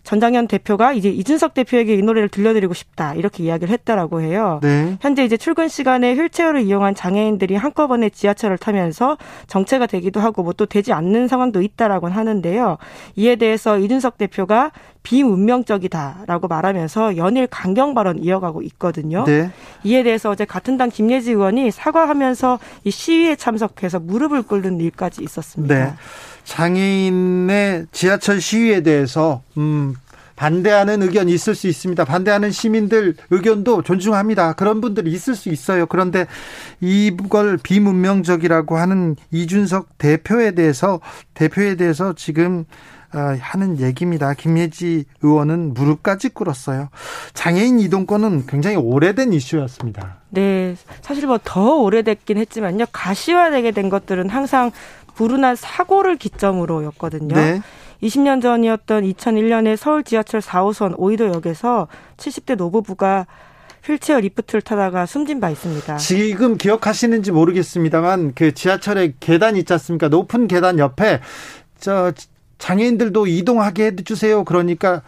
전장현 0.03 0.47
대표가 0.47 0.93
이제 0.93 1.09
이준석 1.09 1.53
대표에게 1.53 1.95
이 1.95 2.01
노래를 2.01 2.29
들려드리고 2.29 2.73
싶다 2.73 3.13
이렇게 3.15 3.43
이야기를 3.43 3.71
했다라고 3.73 4.21
해요. 4.21 4.59
네. 4.63 4.97
현재 5.01 5.25
이제 5.25 5.35
출근 5.35 5.67
시간에 5.67 6.13
휠체어를 6.13 6.61
이용한 6.61 6.95
장애인들이 6.95 7.55
한꺼번에 7.55 8.09
지하철을 8.09 8.57
타면서 8.57 9.17
정체가 9.47 9.87
되기도 9.87 10.21
하고 10.21 10.41
뭐 10.43 10.53
또 10.55 10.67
되지 10.67 10.93
않는 10.93 11.27
상황도 11.27 11.63
있다라고 11.63 12.09
하는데요. 12.09 12.77
이에 13.15 13.35
대해서 13.37 13.79
이준석 13.79 14.19
대표가 14.19 14.71
비문명적이다라고 15.01 16.47
말하면서 16.47 17.17
연일 17.17 17.47
강경 17.47 17.93
발언 17.93 18.19
이어가고 18.19 18.61
있거든요. 18.61 19.25
네. 19.25 19.49
이에 19.83 20.03
대해서 20.03 20.29
어제 20.29 20.45
같은 20.45 20.77
당 20.77 20.89
김예지 20.89 21.31
의원이 21.31 21.71
사과하면서 21.71 22.59
이 22.85 22.91
시위에 22.91 23.35
참석해서 23.35 23.99
무릎을 23.99 24.43
꿇는 24.43 24.79
일까지 24.79 25.23
있었습니다. 25.23 25.75
네. 25.75 25.93
장애인의 26.43 27.87
지하철 27.91 28.41
시위에 28.41 28.81
대해서 28.81 29.41
음, 29.57 29.95
반대하는 30.35 31.01
의견이 31.03 31.31
있을 31.33 31.55
수 31.55 31.67
있습니다. 31.67 32.05
반대하는 32.05 32.51
시민들 32.51 33.15
의견도 33.29 33.83
존중합니다. 33.83 34.53
그런 34.53 34.81
분들이 34.81 35.11
있을 35.11 35.35
수 35.35 35.49
있어요. 35.49 35.85
그런데 35.85 36.25
이걸 36.81 37.57
비문명적이라고 37.57 38.77
하는 38.77 39.15
이준석 39.31 39.97
대표에 39.97 40.51
대해서 40.51 40.99
대표에 41.33 41.75
대해서 41.75 42.13
지금 42.13 42.65
어, 43.15 43.37
하는 43.39 43.79
얘기입니다. 43.79 44.33
김예지 44.33 45.05
의원은 45.21 45.75
무릎까지 45.75 46.29
꿇었어요. 46.29 46.89
장애인 47.35 47.79
이동권은 47.79 48.47
굉장히 48.47 48.75
오래된 48.75 49.33
이슈였습니다. 49.33 50.17
네, 50.31 50.75
사실 51.01 51.27
뭐 51.27 51.37
더 51.43 51.75
오래됐긴 51.75 52.37
했지만요. 52.39 52.85
가시화되게 52.91 53.69
된 53.69 53.89
것들은 53.89 54.29
항상 54.29 54.71
불운한 55.15 55.55
사고를 55.55 56.17
기점으로였거든요. 56.17 57.35
네. 57.35 57.61
20년 58.01 58.41
전이었던 58.41 59.03
2001년에 59.03 59.77
서울 59.77 60.03
지하철 60.03 60.41
4호선 60.41 60.95
오이도역에서 60.97 61.87
70대 62.17 62.55
노부부가 62.55 63.27
휠체어 63.85 64.19
리프트를 64.19 64.61
타다가 64.61 65.05
숨진 65.05 65.39
바 65.39 65.49
있습니다. 65.49 65.97
지금 65.97 66.57
기억하시는지 66.57 67.31
모르겠습니다만 67.31 68.33
그 68.33 68.53
지하철에 68.53 69.13
계단 69.19 69.57
있지 69.57 69.73
않습니까? 69.73 70.07
높은 70.07 70.47
계단 70.47 70.79
옆에 70.79 71.19
저 71.79 72.13
장애인들도 72.57 73.27
이동하게 73.27 73.87
해주세요. 73.87 74.45
그러니까 74.45 75.01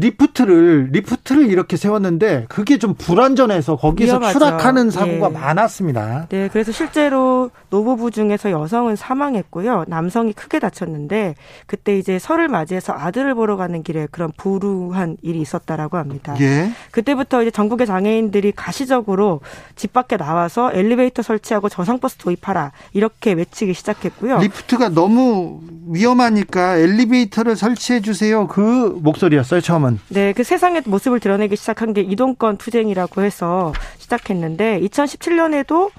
리프트를 0.00 0.90
리프트를 0.92 1.48
이렇게 1.48 1.76
세웠는데 1.76 2.46
그게 2.48 2.78
좀 2.78 2.94
불안전해서 2.94 3.76
거기서 3.76 4.12
위험하죠. 4.18 4.38
추락하는 4.38 4.90
사고가 4.90 5.28
예. 5.28 5.32
많았습니다. 5.32 6.26
네, 6.28 6.48
그래서 6.52 6.72
실제로 6.72 7.50
노부부 7.70 8.10
중에서 8.10 8.50
여성은 8.50 8.96
사망했고요. 8.96 9.84
남성이 9.88 10.32
크게 10.32 10.58
다쳤는데 10.58 11.34
그때 11.66 11.98
이제 11.98 12.18
설을 12.18 12.48
맞이해서 12.48 12.92
아들을 12.92 13.34
보러 13.34 13.56
가는 13.56 13.82
길에 13.82 14.06
그런 14.10 14.32
불우한 14.36 15.16
일이 15.22 15.40
있었다라고 15.40 15.96
합니다. 15.96 16.34
예. 16.40 16.70
그때부터 16.90 17.42
이제 17.42 17.50
전국의 17.50 17.86
장애인들이 17.86 18.52
가시적으로 18.52 19.40
집 19.76 19.92
밖에 19.92 20.16
나와서 20.16 20.70
엘리베이터 20.72 21.22
설치하고 21.22 21.68
저상버스 21.68 22.16
도입하라 22.18 22.72
이렇게 22.92 23.32
외치기 23.32 23.74
시작했고요. 23.74 24.38
리프트가 24.38 24.90
너무 24.90 25.60
위험하니까 25.90 26.76
엘리베이터를 26.76 27.56
설치해 27.56 28.00
주세요. 28.00 28.46
그 28.46 28.98
목소리였어요, 29.02 29.60
처음은. 29.60 29.87
이동권. 29.88 30.00
네, 30.08 30.32
그 30.32 30.44
세상의 30.44 30.82
모습을 30.86 31.20
드러내기 31.20 31.56
시작한 31.56 31.92
게 31.94 32.02
이동권 32.02 32.58
투쟁이라고 32.58 33.22
해서 33.22 33.72
시작했는데 33.98 34.80
2017년에도 34.80 35.90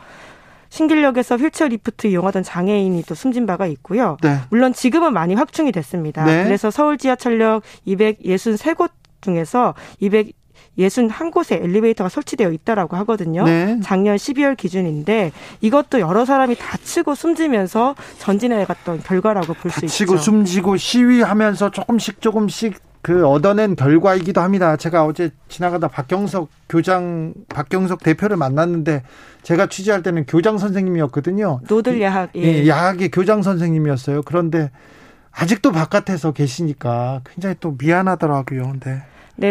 신길역에서 0.70 1.38
휠체어 1.38 1.68
리프트 1.68 2.08
이용하던 2.08 2.44
장애인이 2.44 3.04
또 3.04 3.16
숨진 3.16 3.48
바가 3.48 3.66
있고요. 3.68 4.18
네. 4.22 4.38
물론 4.52 4.72
지금은 4.72 5.14
많이 5.14 5.34
확충이 5.34 5.72
됐습니다. 5.72 6.26
네. 6.26 6.44
그래서 6.44 6.70
서울 6.70 6.98
지하철역 6.98 7.64
263곳 7.88 8.92
중에서 9.22 9.74
200 10.00 10.40
61곳에 10.78 11.62
엘리베이터가 11.62 12.10
설치되어 12.10 12.52
있다라고 12.52 12.96
하거든요. 12.98 13.44
네. 13.44 13.80
작년 13.84 14.16
12월 14.16 14.56
기준인데 14.56 15.32
이것도 15.60 16.00
여러 16.00 16.24
사람이 16.24 16.56
다치고 16.56 17.16
숨지면서 17.16 17.96
전진해 18.20 18.64
갔던 18.64 19.04
결과라고 19.04 19.54
볼 19.56 19.72
수 19.72 19.80
있죠. 19.86 19.88
다치고 19.88 20.18
숨지고 20.18 20.78
시위하면서 20.78 21.72
조금씩 21.72 22.22
조금씩 22.22 22.80
그 23.02 23.26
얻어낸 23.26 23.76
결과이기도 23.76 24.42
합니다. 24.42 24.76
제가 24.76 25.06
어제 25.06 25.32
지나가다 25.48 25.88
박경석 25.88 26.50
교장, 26.68 27.34
박경석 27.48 28.04
대표를 28.04 28.36
만났는데 28.36 29.04
제가 29.44 29.68
취재할 29.68 30.04
때는 30.04 30.26
교장 30.26 30.58
선생님이었거든요. 30.58 31.62
노들 31.68 32.02
야학. 32.02 32.32
예. 32.36 32.42
예, 32.42 32.68
야학의 32.68 33.12
교장 33.12 33.42
선생님이었어요. 33.42 34.24
그런데 34.24 34.70
아직도 35.32 35.72
바깥에서 35.72 36.34
계시니까 36.34 37.22
굉장히 37.26 37.56
또 37.60 37.76
미안하더라고요. 37.80 38.64
근데 38.64 38.90
네, 38.96 39.02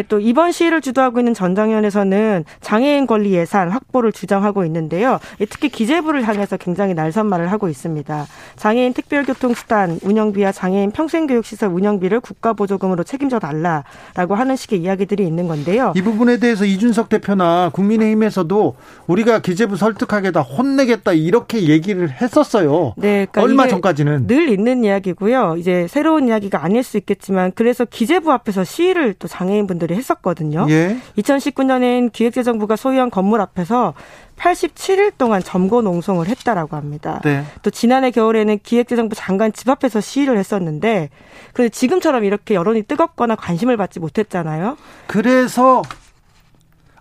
또 0.08 0.20
이번 0.20 0.52
시위를 0.52 0.80
주도하고 0.80 1.20
있는 1.20 1.34
전장현에서는 1.34 2.44
장애인 2.60 3.06
권리 3.06 3.32
예산 3.32 3.70
확보를 3.70 4.12
주장하고 4.12 4.64
있는데요. 4.66 5.18
특히 5.50 5.68
기재부를 5.68 6.26
향해서 6.26 6.56
굉장히 6.56 6.94
날선 6.94 7.26
말을 7.26 7.50
하고 7.50 7.68
있습니다. 7.68 8.26
장애인 8.56 8.92
특별교통수단 8.92 10.00
운영비와 10.02 10.52
장애인 10.52 10.90
평생교육시설 10.90 11.70
운영비를 11.70 12.20
국가보조금으로 12.20 13.04
책임져 13.04 13.38
달라라고 13.38 14.34
하는 14.34 14.56
식의 14.56 14.80
이야기들이 14.80 15.26
있는 15.26 15.48
건데요. 15.48 15.92
이 15.96 16.02
부분에 16.02 16.38
대해서 16.38 16.64
이준석 16.64 17.08
대표나 17.08 17.70
국민의힘에서도 17.72 18.76
우리가 19.06 19.40
기재부 19.40 19.76
설득하겠다, 19.76 20.40
혼내겠다 20.40 21.12
이렇게 21.12 21.68
얘기를 21.68 22.10
했었어요. 22.10 22.94
네, 22.96 23.26
그러니까 23.30 23.42
얼마 23.42 23.68
전까지는 23.68 24.26
늘 24.26 24.48
있는 24.48 24.84
이야기고요. 24.84 25.56
이제 25.58 25.86
새로운 25.88 26.28
이야기가 26.28 26.62
아닐 26.62 26.82
수 26.82 26.96
있겠지만 26.98 27.52
그래서 27.54 27.84
기재부 27.84 28.30
앞에서 28.32 28.64
시위를 28.64 29.14
또 29.18 29.28
장애인분 29.28 29.77
분들이 29.78 29.94
했었거든요. 29.94 30.66
예. 30.68 30.98
2019년엔 31.16 32.12
기획재정부가 32.12 32.76
소유한 32.76 33.10
건물 33.10 33.40
앞에서 33.40 33.94
87일 34.36 35.12
동안 35.16 35.42
점거 35.42 35.80
농성을 35.82 36.26
했다라고 36.26 36.76
합니다. 36.76 37.20
네. 37.24 37.44
또 37.62 37.70
지난해 37.70 38.10
겨울에는 38.10 38.58
기획재정부 38.62 39.14
장관 39.14 39.52
집 39.52 39.68
앞에서 39.68 40.00
시위를 40.00 40.36
했었는데 40.38 41.10
그런데 41.52 41.70
지금처럼 41.70 42.24
이렇게 42.24 42.54
여론이 42.54 42.82
뜨겁거나 42.82 43.36
관심을 43.36 43.76
받지 43.76 44.00
못했잖아요. 44.00 44.76
그래서 45.06 45.82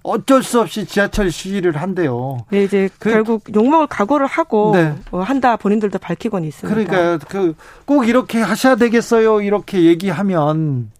어쩔 0.03 0.41
수 0.41 0.61
없이 0.61 0.85
지하철 0.85 1.29
시위를 1.31 1.75
한대요. 1.75 2.37
네, 2.49 2.63
이제 2.63 2.89
그, 2.97 3.11
결국 3.11 3.43
욕먹을 3.53 3.87
각오를 3.87 4.25
하고 4.25 4.71
네. 4.73 4.95
어, 5.11 5.19
한다 5.19 5.57
본인들도 5.57 5.99
밝히곤 5.99 6.45
있습니다. 6.45 6.73
그러니까 6.73 7.25
그 7.27 7.55
꼭 7.85 8.07
이렇게 8.07 8.39
하셔야 8.39 8.75
되겠어요. 8.75 9.41
이렇게 9.41 9.83
얘기하면 9.83 10.91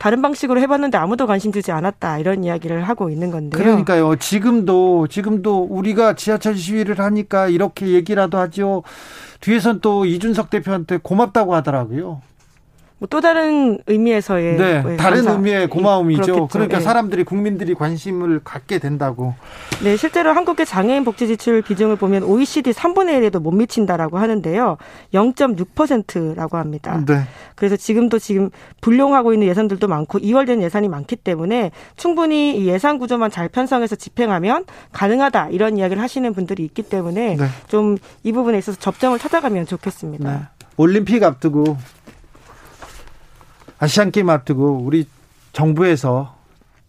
다른 0.00 0.22
방식으로 0.22 0.58
해봤는데 0.62 0.96
아무도 0.96 1.26
관심 1.26 1.52
두지 1.52 1.72
않았다 1.72 2.18
이런 2.20 2.42
이야기를 2.42 2.84
하고 2.84 3.10
있는 3.10 3.30
건데요. 3.30 3.62
그러니까요. 3.62 4.16
지금도 4.16 5.08
지금도 5.08 5.66
우리가 5.68 6.14
지하철 6.14 6.56
시위를 6.56 6.98
하니까 6.98 7.48
이렇게 7.48 7.88
얘기라도 7.88 8.38
하죠. 8.38 8.82
뒤에선 9.40 9.80
또 9.82 10.06
이준석 10.06 10.48
대표한테 10.48 10.96
고맙다고 11.02 11.54
하더라고요. 11.54 12.22
뭐 13.00 13.10
또 13.10 13.20
다른 13.20 13.78
의미에서의 13.86 14.56
네, 14.56 14.80
뭐 14.80 14.96
다른 14.96 15.26
의미의 15.26 15.68
고마움이죠. 15.68 16.22
그렇겠죠. 16.22 16.48
그러니까 16.48 16.78
네. 16.78 16.84
사람들이 16.84 17.24
국민들이 17.24 17.74
관심을 17.74 18.40
갖게 18.44 18.78
된다고. 18.78 19.34
네, 19.82 19.96
실제로 19.96 20.32
한국의 20.32 20.64
장애인 20.64 21.04
복지 21.04 21.26
지출 21.26 21.60
비중을 21.60 21.96
보면 21.96 22.22
OECD 22.22 22.70
3분의 22.70 23.20
1에도 23.20 23.40
못 23.40 23.50
미친다라고 23.50 24.18
하는데요. 24.18 24.76
0.6%라고 25.12 26.56
합니다. 26.56 27.02
네. 27.04 27.22
그래서 27.56 27.76
지금도 27.76 28.18
지금 28.20 28.50
불용하고 28.80 29.32
있는 29.32 29.48
예산들도 29.48 29.88
많고 29.88 30.18
이월된 30.18 30.62
예산이 30.62 30.88
많기 30.88 31.16
때문에 31.16 31.72
충분히 31.96 32.56
이 32.56 32.68
예산 32.68 32.98
구조만 32.98 33.30
잘 33.30 33.48
편성해서 33.48 33.96
집행하면 33.96 34.66
가능하다 34.92 35.48
이런 35.50 35.76
이야기를 35.76 36.00
하시는 36.00 36.32
분들이 36.32 36.64
있기 36.64 36.82
때문에 36.82 37.36
네. 37.36 37.46
좀이 37.68 38.32
부분에 38.32 38.58
있어서 38.58 38.78
접점을 38.78 39.18
찾아가면 39.18 39.66
좋겠습니다. 39.66 40.32
네. 40.32 40.40
올림픽 40.76 41.24
앞두고 41.24 41.76
아시안 43.80 44.10
게임 44.10 44.28
앞두고 44.28 44.82
우리 44.84 45.06
정부에서 45.54 46.36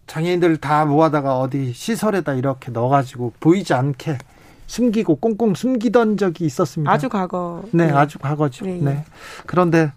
장애인들 0.06 0.58
다 0.58 0.84
모아다가 0.84 1.38
어디 1.38 1.72
시설에다 1.72 2.34
이렇게 2.34 2.70
넣어가지고 2.70 3.32
보이지 3.40 3.72
않게 3.72 4.18
숨기고 4.66 5.16
꽁꽁 5.16 5.54
숨기던 5.54 6.18
적이 6.18 6.44
있었습니다. 6.44 6.92
아주 6.92 7.08
과거. 7.08 7.62
네, 7.72 7.86
네. 7.86 7.92
아주 7.92 8.18
과거죠. 8.18 8.66
네. 8.66 8.78
네. 8.82 9.04
그런데 9.46 9.90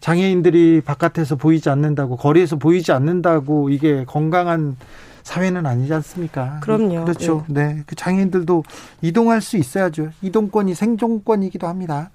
장애인들이 0.00 0.80
바깥에서 0.80 1.36
보이지 1.36 1.68
않는다고 1.68 2.16
거리에서 2.16 2.56
보이지 2.56 2.90
않는다고 2.92 3.68
이게 3.68 4.04
건강한 4.06 4.76
사회는 5.28 5.66
아니지 5.66 5.92
않습니까? 5.92 6.58
그럼요. 6.60 7.04
그렇죠. 7.04 7.44
네. 7.48 7.74
네. 7.74 7.82
그 7.86 7.94
장애인들도 7.94 8.64
이동할 9.02 9.42
수 9.42 9.58
있어야죠. 9.58 10.08
이동권이 10.22 10.74
생존권이기도 10.74 11.66
합니다. 11.66 12.10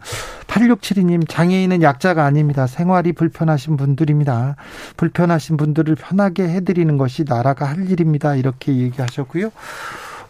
8672님, 0.48 1.30
장애인은 1.30 1.84
약자가 1.84 2.26
아닙니다. 2.26 2.66
생활이 2.66 3.14
불편하신 3.14 3.78
분들입니다. 3.78 4.56
불편하신 4.98 5.58
분들을 5.58 5.94
편하게 5.94 6.50
해드리는 6.50 6.98
것이 6.98 7.24
나라가 7.24 7.68
할 7.68 7.88
일입니다. 7.88 8.36
이렇게 8.36 8.76
얘기하셨고요. 8.76 9.52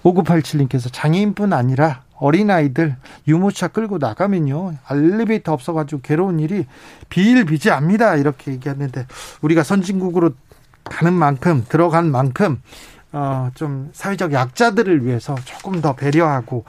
5987님께서 0.03 0.89
장애인뿐 0.91 1.53
아니라 1.53 2.01
어린아이들 2.17 2.97
유모차 3.29 3.69
끌고 3.69 3.97
나가면요. 3.97 4.73
엘리베이터 4.91 5.53
없어가지고 5.53 6.01
괴로운 6.01 6.41
일이 6.41 6.65
비일비재합니다. 7.07 8.17
이렇게 8.17 8.51
얘기하는데 8.51 9.07
우리가 9.41 9.63
선진국으로 9.63 10.31
가는 10.83 11.13
만큼 11.13 11.65
들어간 11.67 12.11
만큼 12.11 12.61
어, 13.11 13.49
좀 13.53 13.89
사회적 13.93 14.33
약자들을 14.33 15.05
위해서 15.05 15.35
조금 15.45 15.81
더 15.81 15.93
배려하고 15.95 16.65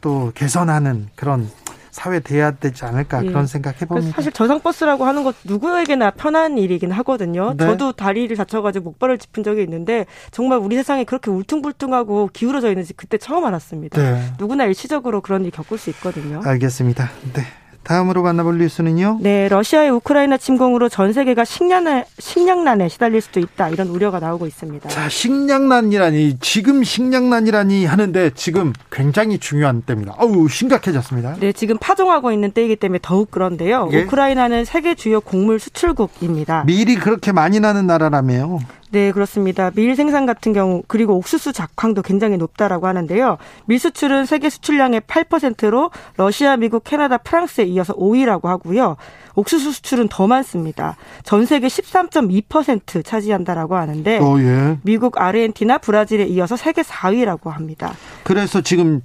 또 0.00 0.32
개선하는 0.34 1.08
그런 1.14 1.48
사회 1.94 2.18
돼야 2.18 2.50
되지 2.50 2.84
않을까 2.84 3.24
예. 3.24 3.28
그런 3.28 3.46
생각 3.46 3.80
해봅니다. 3.80 4.16
사실 4.16 4.32
저상버스라고 4.32 5.04
하는 5.04 5.22
것 5.22 5.36
누구에게나 5.44 6.10
편한 6.10 6.58
일이긴 6.58 6.90
하거든요. 6.90 7.54
네. 7.56 7.64
저도 7.64 7.92
다리를 7.92 8.36
다쳐가지고 8.36 8.86
목발을 8.86 9.16
짚은 9.16 9.44
적이 9.44 9.62
있는데 9.62 10.04
정말 10.32 10.58
우리 10.58 10.74
세상이 10.74 11.04
그렇게 11.04 11.30
울퉁불퉁하고 11.30 12.30
기울어져 12.32 12.68
있는지 12.70 12.94
그때 12.94 13.16
처음 13.16 13.44
알았습니다. 13.44 14.02
네. 14.02 14.32
누구나 14.38 14.64
일시적으로 14.64 15.20
그런 15.20 15.44
일 15.44 15.52
겪을 15.52 15.78
수 15.78 15.88
있거든요. 15.90 16.42
알겠습니다. 16.44 17.10
네. 17.32 17.44
다음으로 17.84 18.22
만나볼 18.22 18.58
뉴스는요. 18.58 19.18
네, 19.20 19.48
러시아의 19.48 19.90
우크라이나 19.90 20.36
침공으로 20.36 20.88
전 20.88 21.12
세계가 21.12 21.44
식량난에, 21.44 22.06
식량난에 22.18 22.88
시달릴 22.88 23.20
수도 23.20 23.40
있다 23.40 23.68
이런 23.68 23.88
우려가 23.88 24.18
나오고 24.18 24.46
있습니다. 24.46 24.88
자, 24.88 25.08
식량난이라니 25.08 26.38
지금 26.40 26.82
식량난이라니 26.82 27.84
하는데 27.84 28.30
지금 28.34 28.72
굉장히 28.90 29.38
중요한 29.38 29.82
때입니다. 29.82 30.14
어우 30.18 30.48
심각해졌습니다. 30.48 31.36
네, 31.40 31.52
지금 31.52 31.78
파종하고 31.78 32.32
있는 32.32 32.50
때이기 32.52 32.76
때문에 32.76 32.98
더욱 33.02 33.30
그런데요. 33.30 33.90
예? 33.92 34.02
우크라이나는 34.02 34.64
세계 34.64 34.94
주요 34.94 35.20
곡물 35.20 35.58
수출국입니다. 35.58 36.64
밀이 36.64 36.96
그렇게 36.96 37.32
많이 37.32 37.60
나는 37.60 37.86
나라라며요. 37.86 38.60
네, 38.94 39.10
그렇습니다. 39.10 39.72
밀 39.74 39.96
생산 39.96 40.24
같은 40.24 40.52
경우 40.52 40.84
그리고 40.86 41.16
옥수수 41.16 41.52
작황도 41.52 42.02
굉장히 42.02 42.36
높다라고 42.36 42.86
하는데요. 42.86 43.38
밀 43.66 43.80
수출은 43.80 44.24
세계 44.24 44.48
수출량의 44.48 45.00
8%로 45.00 45.90
러시아, 46.16 46.56
미국, 46.56 46.84
캐나다, 46.84 47.18
프랑스에 47.18 47.64
이어서 47.64 47.92
5위라고 47.94 48.44
하고요. 48.44 48.96
옥수수 49.34 49.72
수출은 49.72 50.06
더 50.06 50.28
많습니다. 50.28 50.96
전 51.24 51.44
세계 51.44 51.66
13.2% 51.66 53.04
차지한다라고 53.04 53.74
하는데 53.74 54.18
어, 54.18 54.38
예. 54.38 54.78
미국, 54.82 55.20
아르헨티나, 55.20 55.78
브라질에 55.78 56.26
이어서 56.26 56.54
세계 56.54 56.82
4위라고 56.82 57.50
합니다. 57.50 57.94
그래서 58.22 58.60
지금 58.60 59.00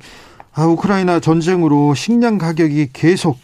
아, 0.53 0.65
우크라이나 0.65 1.19
전쟁으로 1.19 1.95
식량 1.95 2.37
가격이 2.37 2.89
계속 2.93 3.39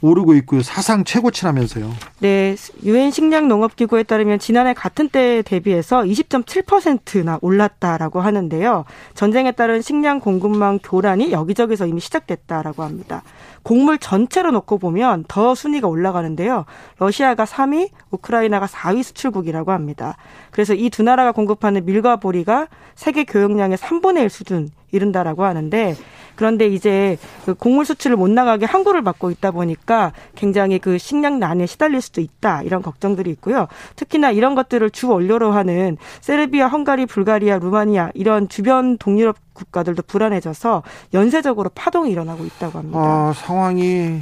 오르고 0.00 0.34
있고요. 0.34 0.62
사상 0.62 1.04
최고치라면서요. 1.04 1.90
네, 2.20 2.54
유엔 2.84 3.10
식량 3.10 3.48
농업 3.48 3.74
기구에 3.76 4.02
따르면 4.02 4.38
지난해 4.38 4.74
같은 4.74 5.08
때에 5.08 5.42
대비해서 5.42 6.02
20.7%나 6.02 7.38
올랐다라고 7.42 8.20
하는데요. 8.20 8.84
전쟁에 9.14 9.52
따른 9.52 9.82
식량 9.82 10.20
공급망 10.20 10.78
교란이 10.82 11.32
여기저기서 11.32 11.86
이미 11.86 12.00
시작됐다라고 12.00 12.82
합니다. 12.82 13.22
곡물 13.64 13.98
전체로 13.98 14.50
놓고 14.52 14.78
보면 14.78 15.24
더 15.28 15.54
순위가 15.54 15.88
올라가는데요. 15.88 16.64
러시아가 16.98 17.44
3위, 17.44 17.90
우크라이나가 18.10 18.66
4위 18.66 19.02
수출국이라고 19.02 19.72
합니다. 19.72 20.16
그래서 20.50 20.74
이 20.74 20.88
두 20.90 21.02
나라가 21.02 21.32
공급하는 21.32 21.84
밀과 21.84 22.16
보리가 22.16 22.66
세계 22.96 23.24
교역량의 23.24 23.76
3분의 23.76 24.22
1 24.22 24.30
수준 24.30 24.70
이른다라고 24.90 25.44
하는데 25.44 25.94
그런데 26.38 26.68
이제 26.68 27.18
그 27.44 27.54
곡물 27.54 27.84
수출을 27.84 28.16
못 28.16 28.30
나가게 28.30 28.64
항구를 28.64 29.02
막고 29.02 29.32
있다 29.32 29.50
보니까 29.50 30.12
굉장히 30.36 30.78
그 30.78 30.96
식량난에 30.96 31.66
시달릴 31.66 32.00
수도 32.00 32.20
있다 32.20 32.62
이런 32.62 32.80
걱정들이 32.80 33.28
있고요. 33.30 33.66
특히나 33.96 34.30
이런 34.30 34.54
것들을 34.54 34.88
주 34.90 35.08
원료로 35.08 35.50
하는 35.50 35.96
세르비아, 36.20 36.68
헝가리, 36.68 37.06
불가리아, 37.06 37.58
루마니아 37.58 38.12
이런 38.14 38.48
주변 38.48 38.98
동유럽 38.98 39.36
국가들도 39.52 40.04
불안해져서 40.06 40.84
연쇄적으로 41.12 41.70
파동이 41.74 42.12
일어나고 42.12 42.44
있다고 42.44 42.78
합니다. 42.78 43.00
아, 43.00 43.32
상황이 43.34 44.20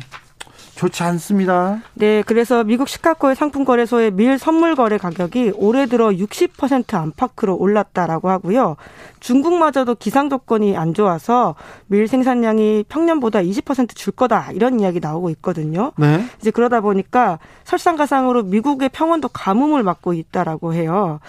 좋지 0.76 1.02
않습니다. 1.02 1.80
네, 1.94 2.22
그래서 2.26 2.62
미국 2.62 2.88
시카고의 2.88 3.34
상품 3.34 3.64
거래소의 3.64 4.10
밀 4.10 4.38
선물 4.38 4.76
거래 4.76 4.98
가격이 4.98 5.52
올해 5.56 5.86
들어 5.86 6.10
60% 6.10 6.94
안팎으로 6.94 7.56
올랐다라고 7.56 8.28
하고요. 8.28 8.76
중국마저도 9.20 9.94
기상 9.94 10.28
조건이 10.28 10.76
안 10.76 10.92
좋아서 10.92 11.54
밀 11.86 12.06
생산량이 12.06 12.84
평년보다 12.88 13.40
20%줄 13.40 14.12
거다 14.12 14.52
이런 14.52 14.78
이야기 14.78 15.00
나오고 15.00 15.30
있거든요. 15.30 15.92
네. 15.96 16.22
이제 16.40 16.50
그러다 16.50 16.82
보니까 16.82 17.38
설상가상으로 17.64 18.42
미국의 18.42 18.90
평원도 18.90 19.28
가뭄을 19.28 19.82
맞고 19.82 20.12
있다라고 20.12 20.74
해요. 20.74 21.20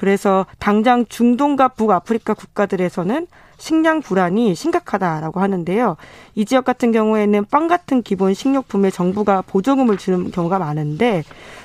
그래서 0.00 0.46
당장 0.58 1.06
중동과 1.06 1.68
북아프리카 1.68 2.34
국가들에서는 2.34 3.28
식량 3.58 4.00
불안이 4.00 4.54
심각하다라고 4.54 5.40
하는데요. 5.40 5.96
이 6.34 6.44
지역 6.44 6.64
같은 6.64 6.92
경우에는 6.92 7.46
빵 7.50 7.68
같은 7.68 8.02
기본 8.02 8.34
식료품에 8.34 8.90
정부가 8.90 9.42
보조금을 9.42 9.98
주는 9.98 10.30
경우가 10.30 10.58
많은데 10.58 11.24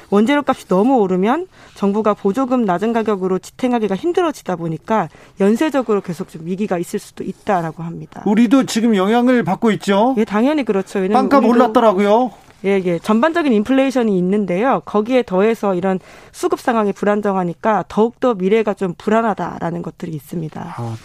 원재료 0.09 0.43
값이 0.45 0.67
너무 0.67 0.97
오르면 0.97 1.47
정부가 1.75 2.13
보조금 2.13 2.65
낮은 2.65 2.93
가격으로 2.93 3.39
지탱하기가 3.39 3.95
힘들어지다 3.95 4.57
보니까 4.57 5.09
연쇄적으로 5.39 6.01
계속 6.01 6.29
좀 6.29 6.45
위기가 6.45 6.77
있을 6.77 6.99
수도 6.99 7.23
있다라고 7.23 7.81
합니다. 7.83 8.21
우리도 8.25 8.65
지금 8.65 8.95
영향을 8.95 9.43
받고 9.43 9.71
있죠. 9.71 10.13
예, 10.17 10.25
당연히 10.25 10.63
그렇죠. 10.65 11.07
빵값 11.07 11.45
올랐더라고요. 11.45 12.31
예, 12.63 12.81
예. 12.85 12.99
전반적인 12.99 13.51
인플레이션이 13.53 14.15
있는데요. 14.17 14.81
거기에 14.85 15.23
더해서 15.23 15.73
이런 15.73 15.99
수급 16.31 16.59
상황이 16.59 16.93
불안정하니까 16.93 17.85
더욱더 17.87 18.35
미래가 18.35 18.73
좀 18.75 18.93
불안하다라는 18.97 19.81
것들이 19.81 20.11
있습니다. 20.11 20.75
아, 20.77 20.97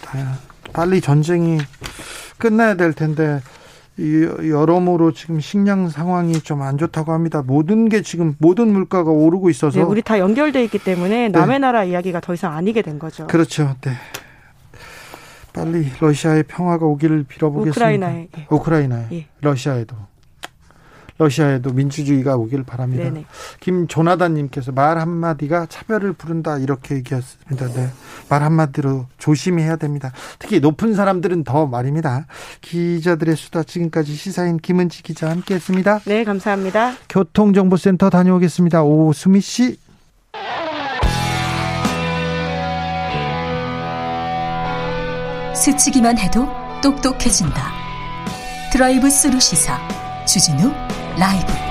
빨리 0.77 1.01
전쟁이 1.01 1.57
끝나야 2.37 2.75
될 2.75 2.93
텐데 2.93 3.41
여러모로 3.97 5.11
지금 5.11 5.39
식량 5.39 5.89
상황이 5.89 6.39
좀 6.41 6.61
안 6.61 6.77
좋다고 6.77 7.13
합니다. 7.13 7.41
모든 7.43 7.89
게 7.89 8.03
지금 8.03 8.35
모든 8.37 8.71
물가가 8.71 9.09
오르고 9.09 9.49
있어서 9.49 9.79
네, 9.79 9.83
우리 9.83 10.03
다 10.03 10.19
연결돼 10.19 10.63
있기 10.65 10.77
때문에 10.77 11.29
네. 11.29 11.29
남의 11.29 11.55
네. 11.55 11.59
나라 11.59 11.83
이야기가 11.83 12.19
더 12.19 12.35
이상 12.35 12.53
아니게 12.55 12.83
된 12.83 12.99
거죠. 12.99 13.25
그렇죠. 13.25 13.75
네. 13.81 13.91
빨리 15.51 15.87
러시아의 15.99 16.43
평화가 16.43 16.85
오기를 16.85 17.23
빌어보겠습니다. 17.23 17.71
우크라이나에. 17.79 18.27
우크라이나에. 18.51 19.05
예. 19.13 19.25
러시아에도. 19.41 19.95
러시아에도 21.17 21.71
민주주의가 21.71 22.35
오길 22.35 22.63
바랍니다. 22.63 23.05
네네. 23.05 23.25
김조나단님께서 23.59 24.71
말 24.71 24.97
한마디가 24.99 25.65
차별을 25.67 26.13
부른다 26.13 26.57
이렇게 26.57 26.95
얘기했습니다. 26.95 27.67
네. 27.73 27.89
말 28.29 28.43
한마디로 28.43 29.07
조심히 29.17 29.63
해야 29.63 29.75
됩니다. 29.75 30.11
특히 30.39 30.59
높은 30.59 30.93
사람들은 30.93 31.43
더 31.43 31.65
말입니다. 31.65 32.27
기자들의 32.61 33.35
수다 33.35 33.63
지금까지 33.63 34.13
시사인 34.13 34.57
김은지 34.57 35.03
기자 35.03 35.29
함께했습니다. 35.29 36.01
네, 36.05 36.23
감사합니다. 36.23 36.93
교통정보센터 37.09 38.09
다녀오겠습니다. 38.09 38.83
오수미 38.83 39.41
씨. 39.41 39.79
스치기만 45.55 46.17
해도 46.19 46.47
똑똑해진다. 46.81 47.71
드라이브 48.71 49.09
스루 49.09 49.39
시사 49.39 49.79
주진우 50.25 50.86
라이브 51.17 51.66